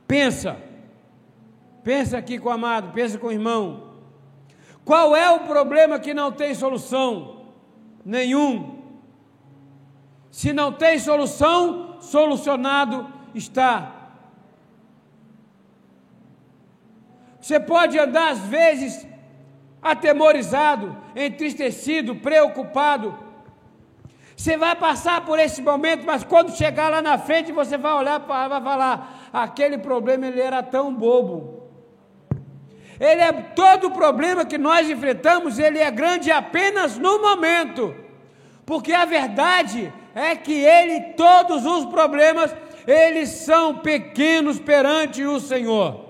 Pensa, 0.08 0.58
pensa 1.84 2.18
aqui 2.18 2.40
com 2.40 2.50
o 2.50 2.52
amado, 2.52 2.92
pensa 2.92 3.20
com 3.20 3.28
o 3.28 3.32
irmão. 3.32 3.89
Qual 4.90 5.16
é 5.16 5.30
o 5.30 5.42
problema 5.42 6.00
que 6.00 6.16
não 6.16 6.32
tem 6.32 6.56
solução? 6.56 7.44
Nenhum. 8.04 8.82
Se 10.32 10.52
não 10.52 10.74
tem 10.74 10.98
solução, 10.98 12.02
solucionado 12.02 13.08
está. 13.36 13.74
Você 17.40 17.60
pode 17.60 18.00
andar 18.00 18.32
às 18.32 18.40
vezes 18.40 19.08
atemorizado, 19.80 20.98
entristecido, 21.16 22.16
preocupado. 22.16 23.16
Você 24.36 24.58
vai 24.58 24.76
passar 24.76 25.24
por 25.24 25.38
esse 25.38 25.62
momento, 25.62 26.04
mas 26.04 26.24
quando 26.24 26.58
chegar 26.58 26.90
lá 26.90 27.00
na 27.00 27.16
frente, 27.20 27.52
você 27.52 27.78
vai 27.78 27.94
olhar 27.94 28.22
para 28.22 28.48
vai 28.48 28.62
falar: 28.64 29.30
aquele 29.32 29.78
problema 29.78 30.26
ele 30.26 30.42
era 30.42 30.64
tão 30.64 30.92
bobo. 30.92 31.59
Ele 33.00 33.22
é 33.22 33.32
todo 33.32 33.88
o 33.88 33.92
problema 33.92 34.46
que 34.46 34.58
nós 34.58 34.90
enfrentamos, 34.90 35.58
ele 35.58 35.80
é 35.80 35.90
grande 35.90 36.32
apenas 36.32 36.98
no 36.98 37.22
momento. 37.22 37.96
Porque 38.66 38.92
a 38.92 39.06
verdade 39.06 39.92
é 40.14 40.36
que 40.36 40.54
ele 40.54 41.14
todos 41.14 41.66
os 41.66 41.86
problemas, 41.86 42.54
eles 42.86 43.30
são 43.30 43.76
pequenos 43.78 44.60
perante 44.60 45.24
o 45.24 45.40
Senhor. 45.40 46.10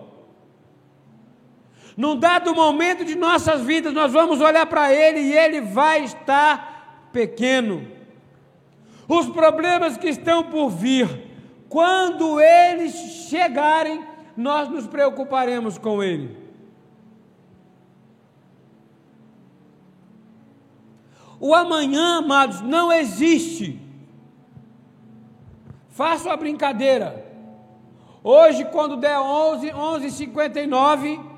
Num 1.96 2.16
dado 2.16 2.56
momento 2.56 3.06
de 3.06 3.16
nossas 3.16 3.62
vidas, 3.62 3.94
nós 3.94 4.12
vamos 4.12 4.42
olhar 4.42 4.66
para 4.66 4.92
ele 4.94 5.20
e 5.20 5.38
ele 5.38 5.62
vai 5.62 6.04
estar 6.04 7.10
pequeno. 7.12 7.86
Os 9.08 9.28
problemas 9.28 9.98
que 9.98 10.08
estão 10.08 10.44
por 10.44 10.70
vir, 10.70 11.08
quando 11.68 12.40
eles 12.40 12.94
chegarem, 13.30 14.04
nós 14.36 14.70
nos 14.70 14.88
preocuparemos 14.88 15.78
com 15.78 16.02
ele. 16.02 16.49
O 21.40 21.56
amanhã, 21.56 22.18
amados, 22.18 22.62
não 22.62 22.92
existe. 22.92 23.80
Faça 25.90 26.32
a 26.32 26.38
brincadeira. 26.38 27.26
Hoje, 28.24 28.66
quando 28.66 28.98
der 28.98 29.20
11, 29.20 29.74
11 29.74 30.12
59 30.12 31.30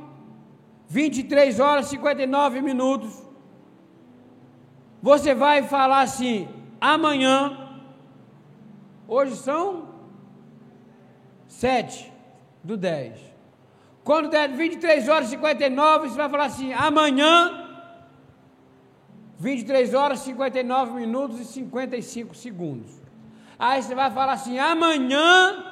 23 0.87 1.57
horas 1.61 1.85
e 1.85 1.89
59 1.91 2.61
minutos, 2.61 3.25
você 5.01 5.33
vai 5.33 5.63
falar 5.63 6.01
assim: 6.01 6.49
amanhã, 6.81 7.79
hoje 9.07 9.37
são 9.37 9.87
7 11.47 12.11
do 12.61 12.75
10. 12.75 13.19
Quando 14.03 14.29
der 14.29 14.49
23 14.49 15.07
horas 15.07 15.27
e 15.27 15.31
59, 15.31 16.09
você 16.09 16.17
vai 16.17 16.29
falar 16.29 16.45
assim: 16.45 16.73
amanhã 16.73 17.70
23 19.41 19.95
horas, 19.95 20.19
59 20.19 20.93
minutos 20.93 21.39
e 21.39 21.45
55 21.45 22.35
segundos. 22.35 22.91
Aí 23.57 23.81
você 23.81 23.95
vai 23.95 24.11
falar 24.11 24.33
assim: 24.33 24.59
amanhã 24.59 25.65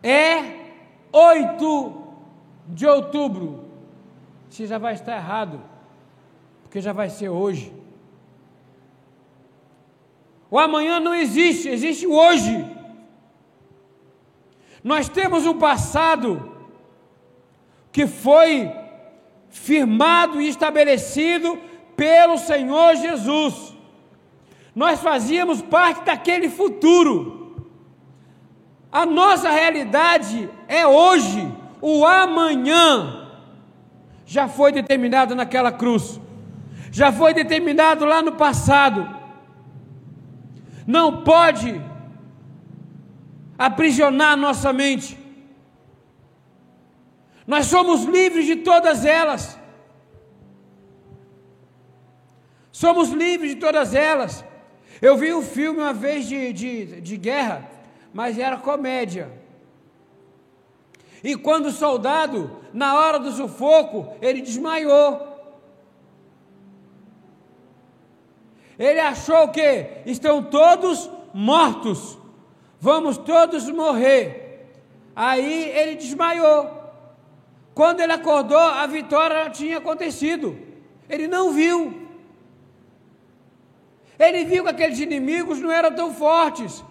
é 0.00 0.70
8 1.12 2.02
de 2.68 2.86
outubro. 2.86 3.64
Você 4.48 4.64
já 4.64 4.78
vai 4.78 4.94
estar 4.94 5.16
errado, 5.16 5.60
porque 6.62 6.80
já 6.80 6.92
vai 6.92 7.10
ser 7.10 7.28
hoje. 7.28 7.74
O 10.48 10.56
amanhã 10.56 11.00
não 11.00 11.12
existe, 11.12 11.68
existe 11.68 12.06
o 12.06 12.14
hoje. 12.14 12.64
Nós 14.84 15.08
temos 15.08 15.44
um 15.44 15.58
passado 15.58 16.52
que 17.90 18.06
foi 18.06 18.70
firmado 19.48 20.40
e 20.40 20.48
estabelecido 20.48 21.58
pelo 21.96 22.38
Senhor 22.38 22.96
Jesus. 22.96 23.74
Nós 24.74 25.00
fazíamos 25.00 25.62
parte 25.62 26.04
daquele 26.04 26.48
futuro. 26.48 27.66
A 28.92 29.06
nossa 29.06 29.50
realidade 29.50 30.48
é 30.68 30.86
hoje, 30.86 31.50
o 31.80 32.04
amanhã 32.04 33.28
já 34.24 34.48
foi 34.48 34.72
determinado 34.72 35.34
naquela 35.34 35.70
cruz, 35.70 36.20
já 36.90 37.12
foi 37.12 37.32
determinado 37.32 38.04
lá 38.04 38.22
no 38.22 38.32
passado. 38.32 39.08
Não 40.86 41.22
pode 41.22 41.80
aprisionar 43.58 44.36
nossa 44.36 44.72
mente. 44.72 45.18
Nós 47.46 47.66
somos 47.66 48.04
livres 48.04 48.44
de 48.46 48.56
todas 48.56 49.04
elas. 49.04 49.58
Somos 52.76 53.08
livres 53.08 53.54
de 53.54 53.56
todas 53.56 53.94
elas. 53.94 54.44
Eu 55.00 55.16
vi 55.16 55.32
um 55.32 55.40
filme 55.40 55.80
uma 55.80 55.94
vez 55.94 56.28
de, 56.28 56.52
de, 56.52 57.00
de 57.00 57.16
guerra, 57.16 57.66
mas 58.12 58.38
era 58.38 58.58
comédia. 58.58 59.32
E 61.24 61.34
quando 61.36 61.68
o 61.68 61.72
soldado, 61.72 62.60
na 62.74 62.94
hora 63.00 63.18
do 63.18 63.32
sufoco, 63.32 64.14
ele 64.20 64.42
desmaiou. 64.42 65.26
Ele 68.78 69.00
achou 69.00 69.48
que 69.48 70.02
estão 70.04 70.42
todos 70.42 71.08
mortos, 71.32 72.18
vamos 72.78 73.16
todos 73.16 73.70
morrer. 73.70 74.70
Aí 75.16 75.70
ele 75.70 75.94
desmaiou. 75.94 76.70
Quando 77.74 78.00
ele 78.00 78.12
acordou, 78.12 78.58
a 78.58 78.86
vitória 78.86 79.48
tinha 79.48 79.78
acontecido. 79.78 80.58
Ele 81.08 81.26
não 81.26 81.54
viu. 81.54 82.05
Ele 84.18 84.44
viu 84.44 84.64
que 84.64 84.70
aqueles 84.70 84.98
inimigos 84.98 85.60
não 85.60 85.70
eram 85.70 85.92
tão 85.92 86.12
fortes. 86.12 86.84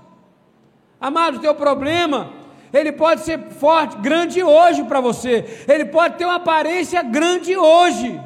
Amado, 1.00 1.40
teu 1.40 1.56
problema, 1.56 2.32
ele 2.74 2.92
pode 2.92 3.22
ser 3.22 3.40
forte, 3.60 3.98
grande 3.98 4.44
hoje 4.44 4.84
para 4.84 5.02
você. 5.02 5.64
Ele 5.68 5.86
pode 5.86 6.18
ter 6.18 6.26
uma 6.26 6.36
aparência 6.36 7.02
grande 7.02 7.56
hoje. 7.56 8.20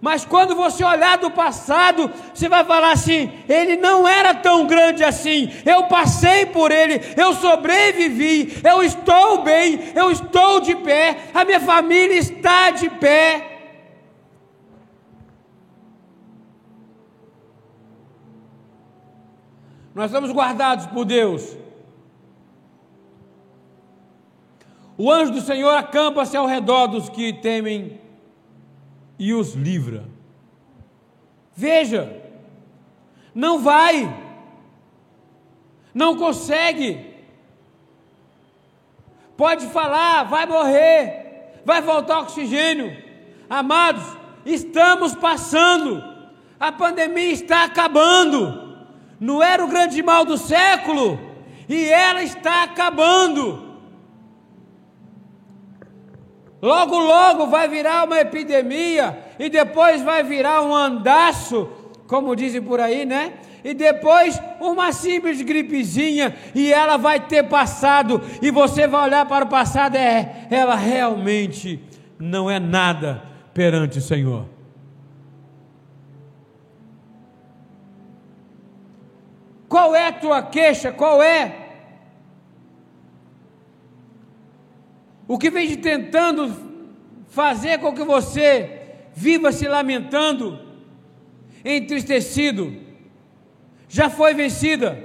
Mas 0.00 0.24
quando 0.24 0.56
você 0.56 0.82
olhar 0.84 1.16
do 1.18 1.30
passado, 1.30 2.10
você 2.34 2.48
vai 2.48 2.64
falar 2.64 2.90
assim: 2.90 3.30
ele 3.48 3.76
não 3.76 4.06
era 4.06 4.34
tão 4.34 4.66
grande 4.66 5.04
assim. 5.04 5.48
Eu 5.64 5.84
passei 5.84 6.44
por 6.46 6.72
ele, 6.72 7.00
eu 7.16 7.32
sobrevivi, 7.34 8.60
eu 8.64 8.82
estou 8.82 9.42
bem, 9.42 9.78
eu 9.94 10.10
estou 10.10 10.58
de 10.58 10.74
pé, 10.74 11.18
a 11.32 11.44
minha 11.44 11.60
família 11.60 12.18
está 12.18 12.70
de 12.70 12.90
pé. 12.90 13.51
Nós 19.94 20.06
estamos 20.06 20.30
guardados 20.30 20.86
por 20.86 21.04
Deus. 21.04 21.56
O 24.96 25.10
anjo 25.10 25.32
do 25.32 25.40
Senhor 25.40 25.74
acampa-se 25.74 26.36
ao 26.36 26.46
redor 26.46 26.86
dos 26.86 27.08
que 27.08 27.32
temem 27.32 28.00
e 29.18 29.34
os 29.34 29.54
livra. 29.54 30.04
Veja, 31.54 32.22
não 33.34 33.58
vai, 33.58 34.14
não 35.92 36.16
consegue, 36.16 37.14
pode 39.36 39.66
falar, 39.68 40.24
vai 40.24 40.46
morrer, 40.46 41.60
vai 41.64 41.82
faltar 41.82 42.22
oxigênio. 42.22 42.96
Amados, 43.48 44.04
estamos 44.46 45.14
passando, 45.14 46.02
a 46.58 46.72
pandemia 46.72 47.32
está 47.32 47.64
acabando 47.64 48.61
não 49.22 49.40
era 49.40 49.64
o 49.64 49.68
grande 49.68 50.02
mal 50.02 50.24
do 50.24 50.36
século, 50.36 51.16
e 51.68 51.88
ela 51.88 52.24
está 52.24 52.64
acabando. 52.64 53.70
Logo, 56.60 56.98
logo 56.98 57.46
vai 57.46 57.68
virar 57.68 58.04
uma 58.04 58.18
epidemia, 58.18 59.16
e 59.38 59.48
depois 59.48 60.02
vai 60.02 60.24
virar 60.24 60.62
um 60.62 60.74
andaço, 60.74 61.68
como 62.08 62.34
dizem 62.34 62.60
por 62.60 62.80
aí, 62.80 63.06
né? 63.06 63.34
E 63.62 63.74
depois 63.74 64.42
uma 64.60 64.90
simples 64.90 65.40
gripezinha, 65.40 66.34
e 66.52 66.72
ela 66.72 66.96
vai 66.96 67.20
ter 67.20 67.44
passado, 67.44 68.20
e 68.42 68.50
você 68.50 68.88
vai 68.88 69.04
olhar 69.04 69.24
para 69.26 69.44
o 69.44 69.48
passado, 69.48 69.94
é, 69.94 70.48
ela 70.50 70.74
realmente 70.74 71.78
não 72.18 72.50
é 72.50 72.58
nada 72.58 73.22
perante 73.54 73.98
o 73.98 74.02
Senhor. 74.02 74.51
Qual 79.72 79.96
é 79.96 80.08
a 80.08 80.12
tua 80.12 80.42
queixa? 80.42 80.92
Qual 80.92 81.22
é? 81.22 81.50
O 85.26 85.38
que 85.38 85.48
vem 85.48 85.66
te 85.66 85.78
tentando 85.78 86.54
fazer 87.28 87.78
com 87.78 87.94
que 87.94 88.04
você 88.04 88.82
viva 89.14 89.50
se 89.50 89.66
lamentando, 89.66 90.60
entristecido, 91.64 92.76
já 93.88 94.10
foi 94.10 94.34
vencida. 94.34 95.02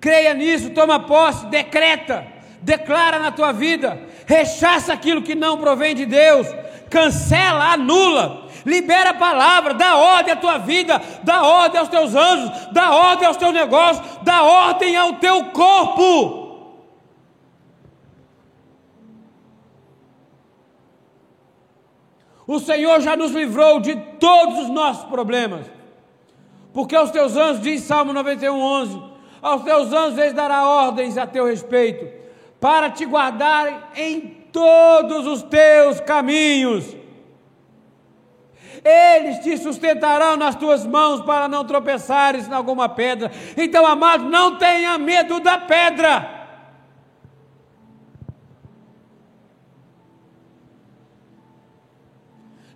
Creia 0.00 0.34
nisso, 0.34 0.70
toma 0.70 1.06
posse, 1.06 1.46
decreta, 1.46 2.26
declara 2.62 3.20
na 3.20 3.30
tua 3.30 3.52
vida, 3.52 3.96
rechaça 4.26 4.92
aquilo 4.92 5.22
que 5.22 5.36
não 5.36 5.56
provém 5.56 5.94
de 5.94 6.04
Deus, 6.04 6.48
cancela, 6.90 7.74
anula, 7.74 8.45
libera 8.66 9.10
a 9.10 9.14
palavra, 9.14 9.72
dá 9.72 9.96
ordem 9.96 10.32
à 10.32 10.36
tua 10.36 10.58
vida, 10.58 11.00
dá 11.22 11.44
ordem 11.44 11.78
aos 11.78 11.88
teus 11.88 12.14
anjos, 12.16 12.50
dá 12.72 12.90
ordem 12.90 13.28
aos 13.28 13.36
teus 13.36 13.54
negócios, 13.54 14.04
dá 14.22 14.42
ordem 14.42 14.96
ao 14.96 15.12
teu 15.14 15.44
corpo. 15.46 16.44
O 22.44 22.58
Senhor 22.58 23.00
já 23.00 23.16
nos 23.16 23.30
livrou 23.30 23.80
de 23.80 23.94
todos 24.18 24.64
os 24.64 24.68
nossos 24.68 25.04
problemas, 25.04 25.66
porque 26.72 26.96
aos 26.96 27.12
teus 27.12 27.36
anjos, 27.36 27.62
diz 27.62 27.82
Salmo 27.82 28.12
91, 28.12 28.60
11: 28.60 29.02
aos 29.40 29.62
teus 29.62 29.92
anjos 29.92 30.18
eles 30.18 30.32
dará 30.32 30.66
ordens 30.66 31.16
a 31.16 31.24
teu 31.24 31.46
respeito, 31.46 32.04
para 32.60 32.90
te 32.90 33.04
guardarem 33.04 33.78
em 33.94 34.20
todos 34.50 35.24
os 35.24 35.42
teus 35.42 36.00
caminhos. 36.00 37.05
Eles 38.86 39.40
te 39.40 39.58
sustentarão 39.58 40.36
nas 40.36 40.54
tuas 40.54 40.86
mãos 40.86 41.20
para 41.22 41.48
não 41.48 41.64
tropeçares 41.64 42.46
em 42.46 42.52
alguma 42.52 42.88
pedra. 42.88 43.32
Então, 43.56 43.84
amado, 43.84 44.22
não 44.24 44.58
tenha 44.58 44.96
medo 44.96 45.40
da 45.40 45.58
pedra. 45.58 46.36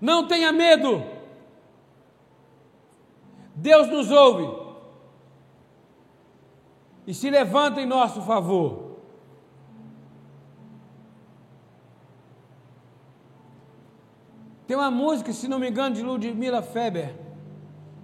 Não 0.00 0.26
tenha 0.26 0.50
medo. 0.50 1.04
Deus 3.54 3.86
nos 3.86 4.10
ouve 4.10 4.48
e 7.06 7.14
se 7.14 7.30
levanta 7.30 7.80
em 7.80 7.86
nosso 7.86 8.20
favor. 8.22 8.79
Tem 14.70 14.76
uma 14.76 14.88
música, 14.88 15.32
se 15.32 15.48
não 15.48 15.58
me 15.58 15.68
engano, 15.68 15.96
de 15.96 16.00
Ludmila 16.00 16.62
Feber, 16.62 17.12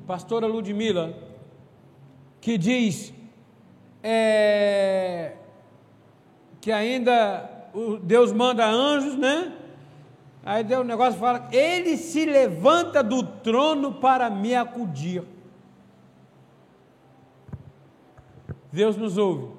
pastora 0.05 0.49
Ludmila, 0.49 1.17
que 2.41 2.59
diz 2.59 3.15
é, 4.03 5.35
que 6.61 6.73
ainda 6.73 7.71
Deus 8.03 8.33
manda 8.33 8.67
anjos, 8.67 9.17
né? 9.17 9.53
Aí 10.45 10.65
Deus 10.65 10.81
o 10.81 10.85
negócio 10.85 11.21
fala, 11.21 11.49
ele 11.53 11.97
se 11.97 12.25
levanta 12.25 13.01
do 13.01 13.23
trono 13.23 13.93
para 13.93 14.29
me 14.29 14.53
acudir. 14.53 15.23
Deus 18.73 18.97
nos 18.97 19.17
ouve 19.17 19.55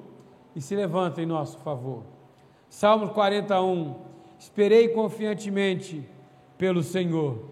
e 0.53 0.59
se 0.59 0.75
levanta 0.75 1.21
em 1.21 1.25
nosso 1.25 1.57
favor. 1.59 2.03
Salmo 2.69 3.11
41. 3.11 3.95
Esperei 4.37 4.89
confiantemente 4.89 6.16
pelo 6.57 6.81
Senhor. 6.83 7.43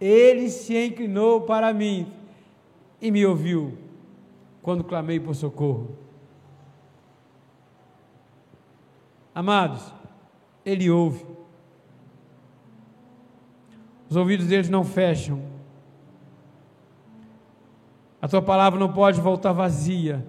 Ele 0.00 0.48
se 0.50 0.86
inclinou 0.86 1.42
para 1.42 1.72
mim 1.72 2.12
e 3.00 3.10
me 3.10 3.24
ouviu 3.24 3.76
quando 4.62 4.84
clamei 4.84 5.20
por 5.20 5.34
socorro. 5.34 5.96
Amados, 9.34 9.92
Ele 10.64 10.90
ouve. 10.90 11.24
Os 14.08 14.16
ouvidos 14.16 14.46
deles 14.46 14.68
não 14.68 14.84
fecham. 14.84 15.42
A 18.22 18.28
tua 18.28 18.40
palavra 18.40 18.78
não 18.78 18.92
pode 18.92 19.20
voltar 19.20 19.52
vazia. 19.52 20.24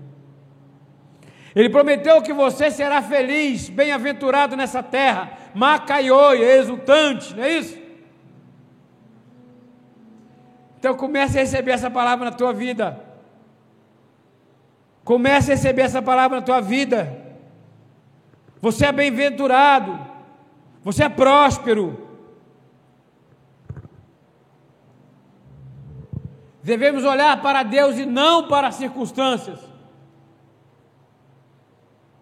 Ele 1.55 1.69
prometeu 1.69 2.21
que 2.21 2.33
você 2.33 2.69
será 2.69 3.01
feliz, 3.01 3.69
bem-aventurado 3.69 4.57
nessa 4.57 4.83
terra, 4.83 5.37
macaioi, 5.53 6.41
exultante, 6.41 7.33
não 7.33 7.43
é 7.43 7.57
isso? 7.57 7.84
Então 10.85 10.95
comece 10.95 11.39
a 11.39 11.41
receber 11.41 11.71
essa 11.71 11.89
palavra 11.89 12.29
na 12.29 12.37
tua 12.37 12.53
vida. 12.53 13.03
Comece 15.03 15.51
a 15.51 15.55
receber 15.55 15.81
essa 15.81 15.99
palavra 15.99 16.39
na 16.39 16.45
tua 16.45 16.61
vida. 16.61 17.39
Você 18.61 18.85
é 18.85 18.91
bem-aventurado. 18.91 19.99
Você 20.83 21.05
é 21.05 21.09
próspero. 21.09 22.07
Devemos 26.61 27.03
olhar 27.03 27.41
para 27.41 27.63
Deus 27.63 27.97
e 27.97 28.05
não 28.05 28.47
para 28.47 28.67
as 28.67 28.75
circunstâncias. 28.75 29.59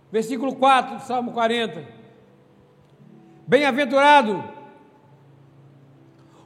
Versículo 0.10 0.56
4 0.56 1.00
do 1.00 1.02
Salmo 1.02 1.34
40. 1.34 1.86
Bem-aventurado 3.46 4.42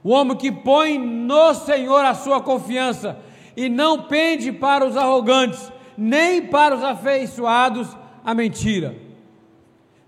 O 0.03 0.11
homem 0.11 0.37
que 0.37 0.51
põe 0.51 0.97
no 0.97 1.53
Senhor 1.53 2.03
a 2.05 2.13
sua 2.13 2.41
confiança 2.41 3.17
e 3.55 3.67
não 3.69 4.03
pende 4.03 4.51
para 4.51 4.85
os 4.85 4.95
arrogantes, 4.95 5.71
nem 5.97 6.41
para 6.41 6.75
os 6.75 6.83
afeiçoados 6.83 7.87
a 8.23 8.33
mentira. 8.33 8.95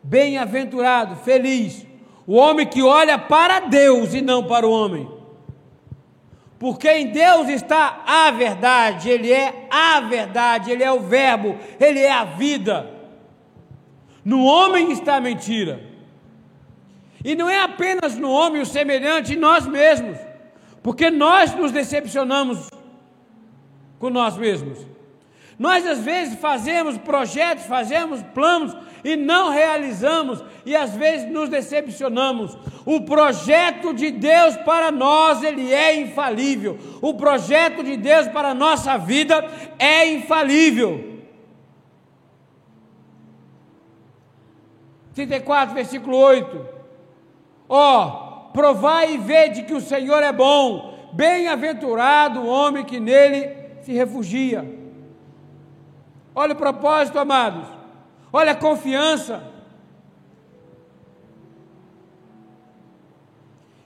Bem-aventurado, 0.04 1.16
feliz, 1.18 1.86
o 2.28 2.36
homem 2.36 2.68
que 2.68 2.82
olha 2.82 3.18
para 3.18 3.62
Deus 3.62 4.14
e 4.14 4.22
não 4.22 4.44
para 4.44 4.68
o 4.68 4.72
homem. 4.72 5.10
Porque 6.60 6.90
em 6.92 7.08
Deus 7.08 7.48
está 7.50 8.04
a 8.06 8.30
verdade, 8.32 9.10
Ele 9.10 9.32
é 9.32 9.68
a 9.72 10.02
verdade, 10.02 10.70
Ele 10.72 10.84
é 10.84 10.92
o 10.92 11.00
Verbo, 11.00 11.58
Ele 11.80 12.00
é 12.00 12.12
a 12.12 12.26
vida. 12.26 12.92
No 14.24 14.44
homem 14.44 14.92
está 14.92 15.16
a 15.16 15.22
mentira. 15.22 15.89
E 17.24 17.36
não 17.36 17.50
é 17.50 17.62
apenas 17.62 18.16
no 18.16 18.32
homem 18.32 18.62
o 18.62 18.66
semelhante, 18.66 19.34
em 19.34 19.38
nós 19.38 19.68
mesmos, 19.68 20.18
porque 20.82 21.10
nós 21.10 21.54
nos 21.54 21.72
decepcionamos 21.72 22.70
com 24.00 24.10
nós 24.10 24.38
mesmos. 24.38 24.80
Nós 25.58 25.86
às 25.86 26.00
vezes 26.00 26.40
fazemos 26.40 26.98
projetos, 26.98 27.66
fazemos 27.66 28.24
planos 28.34 28.74
e 29.04 29.18
não 29.18 29.50
realizamos, 29.50 30.42
e 30.66 30.74
às 30.74 30.96
vezes 30.96 31.30
nos 31.30 31.50
decepcionamos. 31.50 32.58
O 32.86 33.02
projeto 33.02 33.94
de 33.94 34.10
Deus 34.10 34.56
para 34.56 34.90
nós, 34.90 35.44
ele 35.44 35.74
é 35.74 36.00
infalível. 36.00 36.80
O 37.02 37.14
projeto 37.16 37.84
de 37.84 37.98
Deus 37.98 38.28
para 38.30 38.52
a 38.52 38.54
nossa 38.54 38.98
vida 38.98 39.46
é 39.78 40.08
infalível. 40.08 41.20
34, 45.14 45.76
versículo 45.76 46.16
8. 46.16 46.79
Ó, 47.70 48.06
oh, 48.08 48.52
provai 48.52 49.14
e 49.14 49.18
vede 49.20 49.64
que 49.64 49.74
o 49.76 49.82
Senhor 49.82 50.24
é 50.24 50.34
bom, 50.34 50.98
bem-aventurado 51.14 52.42
o 52.42 52.48
homem 52.48 52.84
que 52.84 53.00
nele 53.00 53.56
se 53.84 53.94
refugia. 53.94 54.66
Olha 56.34 56.54
o 56.54 56.58
propósito, 56.58 57.20
amados. 57.20 57.68
Olha 58.34 58.54
a 58.54 58.56
confiança. 58.56 59.44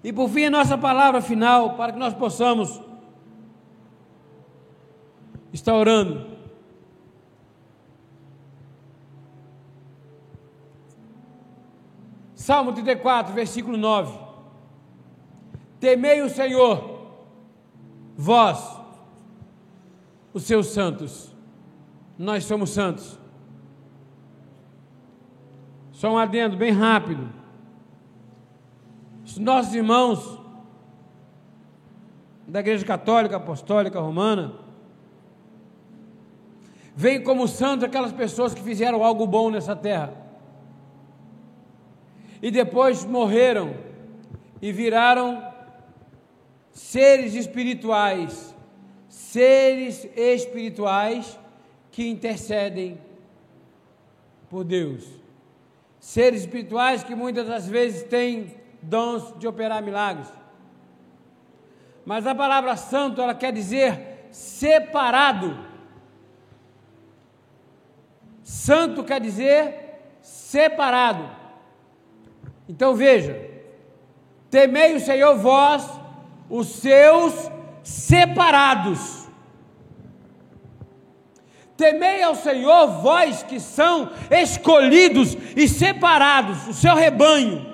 E 0.03 0.11
por 0.11 0.29
fim, 0.29 0.45
a 0.45 0.49
nossa 0.49 0.77
palavra 0.77 1.21
final, 1.21 1.75
para 1.75 1.93
que 1.93 1.99
nós 1.99 2.13
possamos 2.13 2.81
estar 5.53 5.73
orando. 5.73 6.32
Salmo 12.43 12.73
34, 12.73 13.33
versículo 13.33 13.77
9. 13.77 14.19
Temei 15.79 16.21
o 16.21 16.29
Senhor, 16.29 17.07
vós, 18.17 18.81
os 20.33 20.43
seus 20.43 20.67
santos. 20.67 21.33
Nós 22.17 22.43
somos 22.43 22.71
santos. 22.71 23.17
Só 25.93 26.11
um 26.11 26.17
adendo 26.17 26.57
bem 26.57 26.73
rápido. 26.73 27.29
Os 29.23 29.37
nossos 29.37 29.73
irmãos 29.73 30.37
da 32.45 32.59
Igreja 32.59 32.85
Católica, 32.85 33.37
Apostólica, 33.37 34.01
Romana, 34.01 34.51
veem 36.93 37.23
como 37.23 37.47
santos 37.47 37.85
aquelas 37.85 38.11
pessoas 38.11 38.53
que 38.53 38.61
fizeram 38.61 39.01
algo 39.01 39.25
bom 39.25 39.49
nessa 39.49 39.77
terra 39.77 40.22
e 42.43 42.51
depois 42.51 43.03
morreram 43.03 43.75
e 44.61 44.71
viraram 44.71 45.51
seres 46.71 47.33
espirituais, 47.33 48.55
seres 49.09 50.07
espirituais 50.15 51.39
que 51.91 52.07
intercedem 52.07 52.99
por 54.47 54.63
Deus 54.63 55.23
seres 56.03 56.41
espirituais 56.41 57.01
que 57.01 57.15
muitas 57.15 57.47
das 57.47 57.65
vezes 57.65 58.03
têm 58.03 58.53
dons 58.81 59.33
de 59.39 59.47
operar 59.47 59.81
milagres. 59.81 60.27
Mas 62.05 62.27
a 62.27 62.35
palavra 62.35 62.75
santo, 62.75 63.21
ela 63.21 63.33
quer 63.33 63.53
dizer 63.53 64.27
separado. 64.29 65.57
Santo 68.43 69.01
quer 69.05 69.21
dizer 69.21 70.17
separado. 70.21 71.42
Então 72.67 72.95
veja: 72.95 73.49
temei 74.49 74.95
o 74.95 74.99
Senhor 74.99 75.35
vós, 75.37 75.87
os 76.49 76.67
seus 76.67 77.33
separados. 77.83 79.23
Temei 81.75 82.21
ao 82.21 82.35
Senhor, 82.35 83.01
vós 83.01 83.41
que 83.43 83.59
são 83.59 84.11
escolhidos 84.29 85.35
e 85.55 85.67
separados, 85.67 86.67
o 86.67 86.73
seu 86.73 86.95
rebanho, 86.95 87.73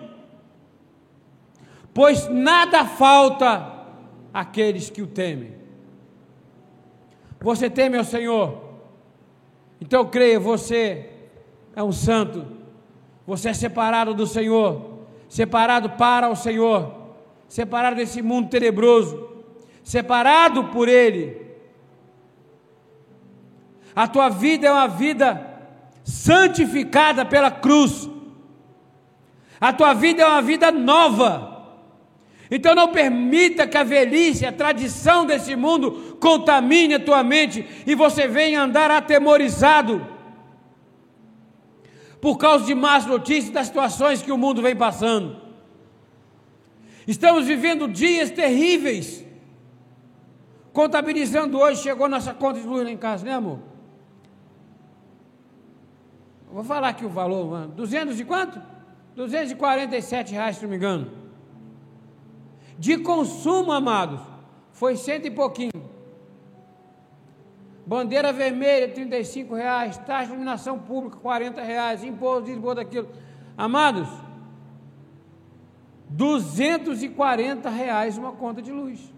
pois 1.94 2.28
nada 2.30 2.86
falta 2.86 3.72
àqueles 4.34 4.90
que 4.90 5.02
o 5.02 5.08
temem. 5.08 5.54
Você 7.42 7.70
teme 7.70 7.98
ao 7.98 8.04
Senhor, 8.06 8.64
então 9.82 10.06
creia, 10.06 10.40
você 10.40 11.10
é 11.76 11.84
um 11.84 11.92
santo, 11.92 12.59
você 13.30 13.50
é 13.50 13.54
separado 13.54 14.14
do 14.14 14.28
Senhor, 14.28 15.06
separado 15.30 15.92
para 15.92 16.30
o 16.30 16.36
Senhor, 16.36 16.94
separado 17.48 17.96
desse 17.96 18.22
mundo 18.22 18.50
tenebroso, 18.50 19.30
separado 19.84 20.66
por 20.66 20.90
Ele 20.90 21.50
a 23.96 24.08
tua 24.08 24.30
vida 24.30 24.68
é 24.68 24.72
uma 24.72 24.88
vida 24.88 25.46
santificada 26.06 27.26
pela 27.26 27.52
cruz. 27.52 28.10
A 29.60 29.74
tua 29.74 29.94
vida 29.94 30.24
é 30.24 30.26
uma 30.26 30.42
vida 30.42 30.72
nova. 30.72 31.68
Então 32.50 32.74
não 32.74 32.94
permita 32.94 33.68
que 33.68 33.78
a 33.78 33.84
velhice, 33.84 34.46
a 34.46 34.54
tradição 34.54 35.26
desse 35.26 35.54
mundo 35.54 36.18
contamine 36.20 36.94
a 36.94 37.00
tua 37.00 37.24
mente 37.24 37.66
e 37.86 37.94
você 37.94 38.26
venha 38.26 38.62
andar 38.62 38.90
atemorizado 38.90 40.08
por 42.22 42.38
causa 42.38 42.66
de 42.66 42.76
más 42.76 43.06
notícias 43.06 43.54
das 43.54 43.68
situações 43.68 44.22
que 44.22 44.32
o 44.32 44.38
mundo 44.38 44.62
vem 44.62 44.76
passando. 44.76 45.38
Estamos 47.08 47.46
vivendo 47.46 47.88
dias 47.88 48.30
terríveis. 48.30 49.26
Contabilizando 50.74 51.58
hoje, 51.58 51.82
chegou 51.82 52.08
nossa 52.08 52.34
conta 52.34 52.60
de 52.60 52.68
luz 52.68 52.84
lá 52.84 52.92
em 52.92 52.98
casa, 52.98 53.26
né 53.26 53.34
amor? 53.34 53.60
Vou 56.52 56.64
falar 56.64 56.90
aqui 56.90 57.06
o 57.06 57.10
valor, 57.10 57.50
mano. 57.50 57.74
200 57.74 58.20
e 58.20 58.26
quanto? 58.26 58.62
247 59.16 60.34
reais, 60.34 60.58
se 60.58 60.64
não 60.64 60.70
me 60.70 60.76
engano. 60.76 61.12
De 62.78 62.98
consumo, 62.98 63.72
amados, 63.72 64.22
foi 64.72 64.96
cento 64.96 65.26
e 65.26 65.32
pouquinho. 65.32 65.89
Bandeira 67.90 68.32
vermelha, 68.32 68.88
35 68.88 69.56
reais. 69.56 69.98
Taxa 69.98 70.28
de 70.28 70.34
iluminação 70.34 70.78
pública, 70.78 71.18
40 71.18 71.60
reais. 71.64 72.04
Imposto, 72.04 72.48
isso, 72.48 72.60
imposto, 72.60 72.80
aquilo. 72.80 73.10
Amados, 73.58 74.08
240 76.08 77.68
reais 77.68 78.16
uma 78.16 78.32
conta 78.34 78.62
de 78.62 78.72
luz. 78.72 79.12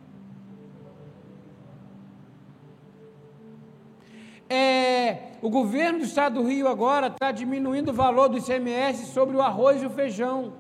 É, 4.50 5.32
o 5.42 5.50
governo 5.50 6.00
do 6.00 6.06
estado 6.06 6.42
do 6.42 6.48
Rio 6.48 6.70
agora 6.70 7.08
está 7.08 7.30
diminuindo 7.34 7.90
o 7.90 7.94
valor 7.94 8.30
do 8.30 8.38
ICMS 8.38 9.08
sobre 9.08 9.36
o 9.36 9.42
arroz 9.42 9.84
e 9.84 9.86
o 9.86 9.90
feijão 9.90 10.54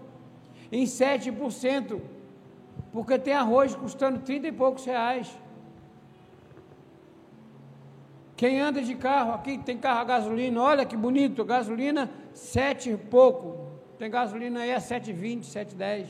em 0.69 0.83
7%, 0.83 2.01
porque 2.91 3.17
tem 3.17 3.33
arroz 3.33 3.73
custando 3.73 4.19
30 4.19 4.47
e 4.49 4.51
poucos 4.51 4.83
reais. 4.83 5.33
Quem 8.41 8.59
anda 8.59 8.81
de 8.81 8.95
carro, 8.95 9.33
aqui 9.33 9.59
tem 9.59 9.77
carro 9.77 9.99
a 9.99 10.03
gasolina, 10.03 10.63
olha 10.63 10.83
que 10.83 10.97
bonito, 10.97 11.45
gasolina 11.45 12.09
7 12.33 12.89
e 12.89 12.97
pouco. 12.97 13.67
Tem 13.99 14.09
gasolina 14.09 14.61
aí 14.61 14.73
a 14.73 14.79
7,20, 14.79 15.43
7,10. 15.43 16.07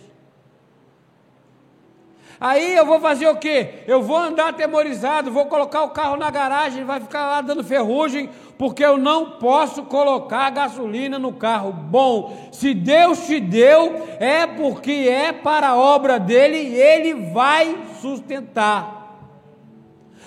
Aí 2.40 2.74
eu 2.74 2.86
vou 2.86 3.02
fazer 3.02 3.28
o 3.28 3.36
quê? 3.36 3.84
Eu 3.86 4.02
vou 4.02 4.16
andar 4.16 4.48
atemorizado, 4.48 5.30
vou 5.30 5.48
colocar 5.48 5.84
o 5.84 5.90
carro 5.90 6.16
na 6.16 6.30
garagem, 6.30 6.86
vai 6.86 7.02
ficar 7.02 7.26
lá 7.26 7.42
dando 7.42 7.66
ferrugem, 7.66 8.30
porque 8.58 8.86
eu 8.86 8.98
não 8.98 9.32
posso 9.32 9.84
colocar 9.84 10.52
gasolina 10.52 11.20
no 11.20 11.34
carro. 11.34 11.74
Bom, 11.74 12.48
se 12.50 12.74
Deus 12.74 13.28
te 13.28 13.42
deu, 13.42 14.08
é 14.22 14.48
porque 14.48 14.90
é 14.90 15.34
para 15.34 15.72
a 15.72 15.76
obra 15.76 16.18
dele 16.18 16.60
e 16.60 16.76
ele 16.76 17.14
vai 17.14 17.78
sustentar. 18.00 19.01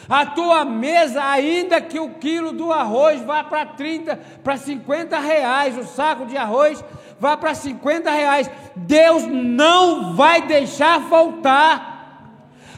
A 0.08 0.26
tua 0.26 0.64
mesa, 0.64 1.24
ainda 1.24 1.80
que 1.80 1.98
o 1.98 2.14
quilo 2.14 2.52
do 2.52 2.72
arroz 2.72 3.22
vá 3.22 3.42
para 3.42 3.64
30, 3.66 4.16
para 4.42 4.56
50 4.56 5.18
reais, 5.18 5.78
o 5.78 5.84
saco 5.84 6.26
de 6.26 6.36
arroz 6.36 6.84
vá 7.18 7.36
para 7.36 7.54
50 7.54 8.10
reais, 8.10 8.50
Deus 8.76 9.24
não 9.26 10.14
vai 10.14 10.42
deixar 10.42 11.00
faltar. 11.08 11.94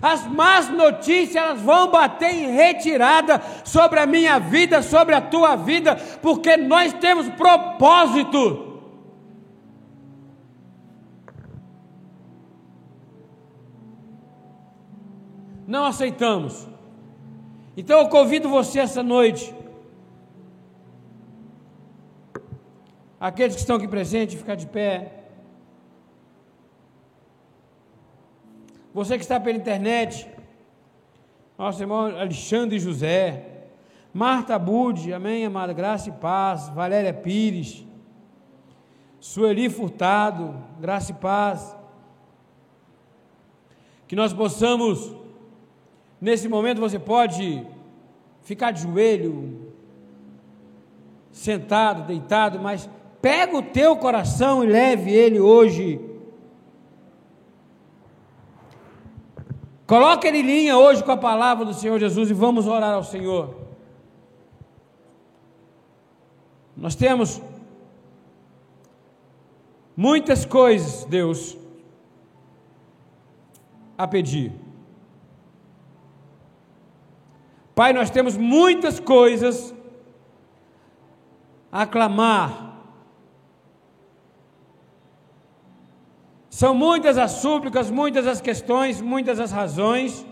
As 0.01 0.27
más 0.27 0.69
notícias 0.69 1.37
elas 1.37 1.61
vão 1.61 1.91
bater 1.91 2.33
em 2.33 2.55
retirada 2.55 3.43
sobre 3.65 3.99
a 3.99 4.07
minha 4.07 4.39
vida, 4.39 4.83
sobre 4.83 5.15
a 5.15 5.21
tua 5.21 5.57
vida, 5.57 5.97
porque 6.23 6.57
nós 6.57 6.93
temos 6.93 7.29
propósito. 7.31 8.67
Não 15.67 15.87
aceitamos. 15.87 16.76
Então 17.77 17.99
eu 18.01 18.09
convido 18.09 18.49
você 18.49 18.81
essa 18.81 19.03
noite, 19.03 19.55
aqueles 23.21 23.55
que 23.55 23.61
estão 23.61 23.77
aqui 23.77 23.87
presentes, 23.87 24.39
ficar 24.39 24.55
de 24.55 24.67
pé. 24.67 25.25
Você 28.95 29.17
que 29.19 29.25
está 29.25 29.39
pela 29.39 29.59
internet, 29.59 30.27
nosso 31.59 31.83
irmão 31.83 32.07
Alexandre 32.07 32.79
José, 32.79 33.67
Marta 34.13 34.59
Budi, 34.59 35.13
amém, 35.13 35.45
amada, 35.45 35.75
graça 35.75 36.09
e 36.09 36.13
paz, 36.13 36.71
Valéria 36.71 37.13
Pires, 37.13 37.85
Sueli 39.21 39.69
Furtado, 39.69 40.57
graça 40.81 41.11
e 41.11 41.15
paz, 41.15 41.77
que 44.09 44.17
nós 44.17 44.33
possamos, 44.33 45.15
nesse 46.21 46.49
momento 46.49 46.81
você 46.81 46.99
pode 46.99 47.67
ficar 48.43 48.71
de 48.71 48.83
joelho, 48.83 49.73
sentado, 51.31 52.07
deitado, 52.07 52.59
mas 52.59 52.89
pega 53.21 53.57
o 53.57 53.63
teu 53.63 53.97
coração 53.97 54.63
e 54.63 54.67
leve 54.67 55.11
ele 55.11 55.41
hoje 55.41 56.01
Coloque 59.87 60.27
ele 60.27 60.39
em 60.39 60.43
linha 60.43 60.77
hoje 60.77 61.05
com 61.05 61.13
a 61.13 61.17
palavra 61.17 61.65
do 61.65 61.73
Senhor 61.73 61.99
Jesus 61.99 62.29
e 62.29 62.35
vamos 62.35 62.67
orar 62.67 62.93
ao 62.93 63.05
Senhor. 63.05 63.55
Nós 66.77 66.97
temos 66.97 67.41
muitas 69.97 70.45
coisas, 70.45 71.05
Deus, 71.05 71.57
a 73.97 74.09
pedir. 74.09 74.53
Pai, 77.77 77.93
nós 77.93 78.11
temos 78.11 78.37
muitas 78.37 78.99
coisas 78.99 79.73
a 81.71 81.87
clamar 81.87 82.67
São 86.61 86.75
muitas 86.75 87.19
as 87.19 87.33
súplicas, 87.33 87.91
muitas 87.91 88.27
as 88.27 88.41
questões, 88.41 88.99
muitas 89.03 89.39
as 89.39 89.53
razões. 89.53 90.25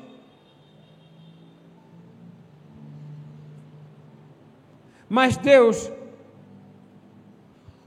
Mas 5.07 5.37
Deus, 5.37 5.92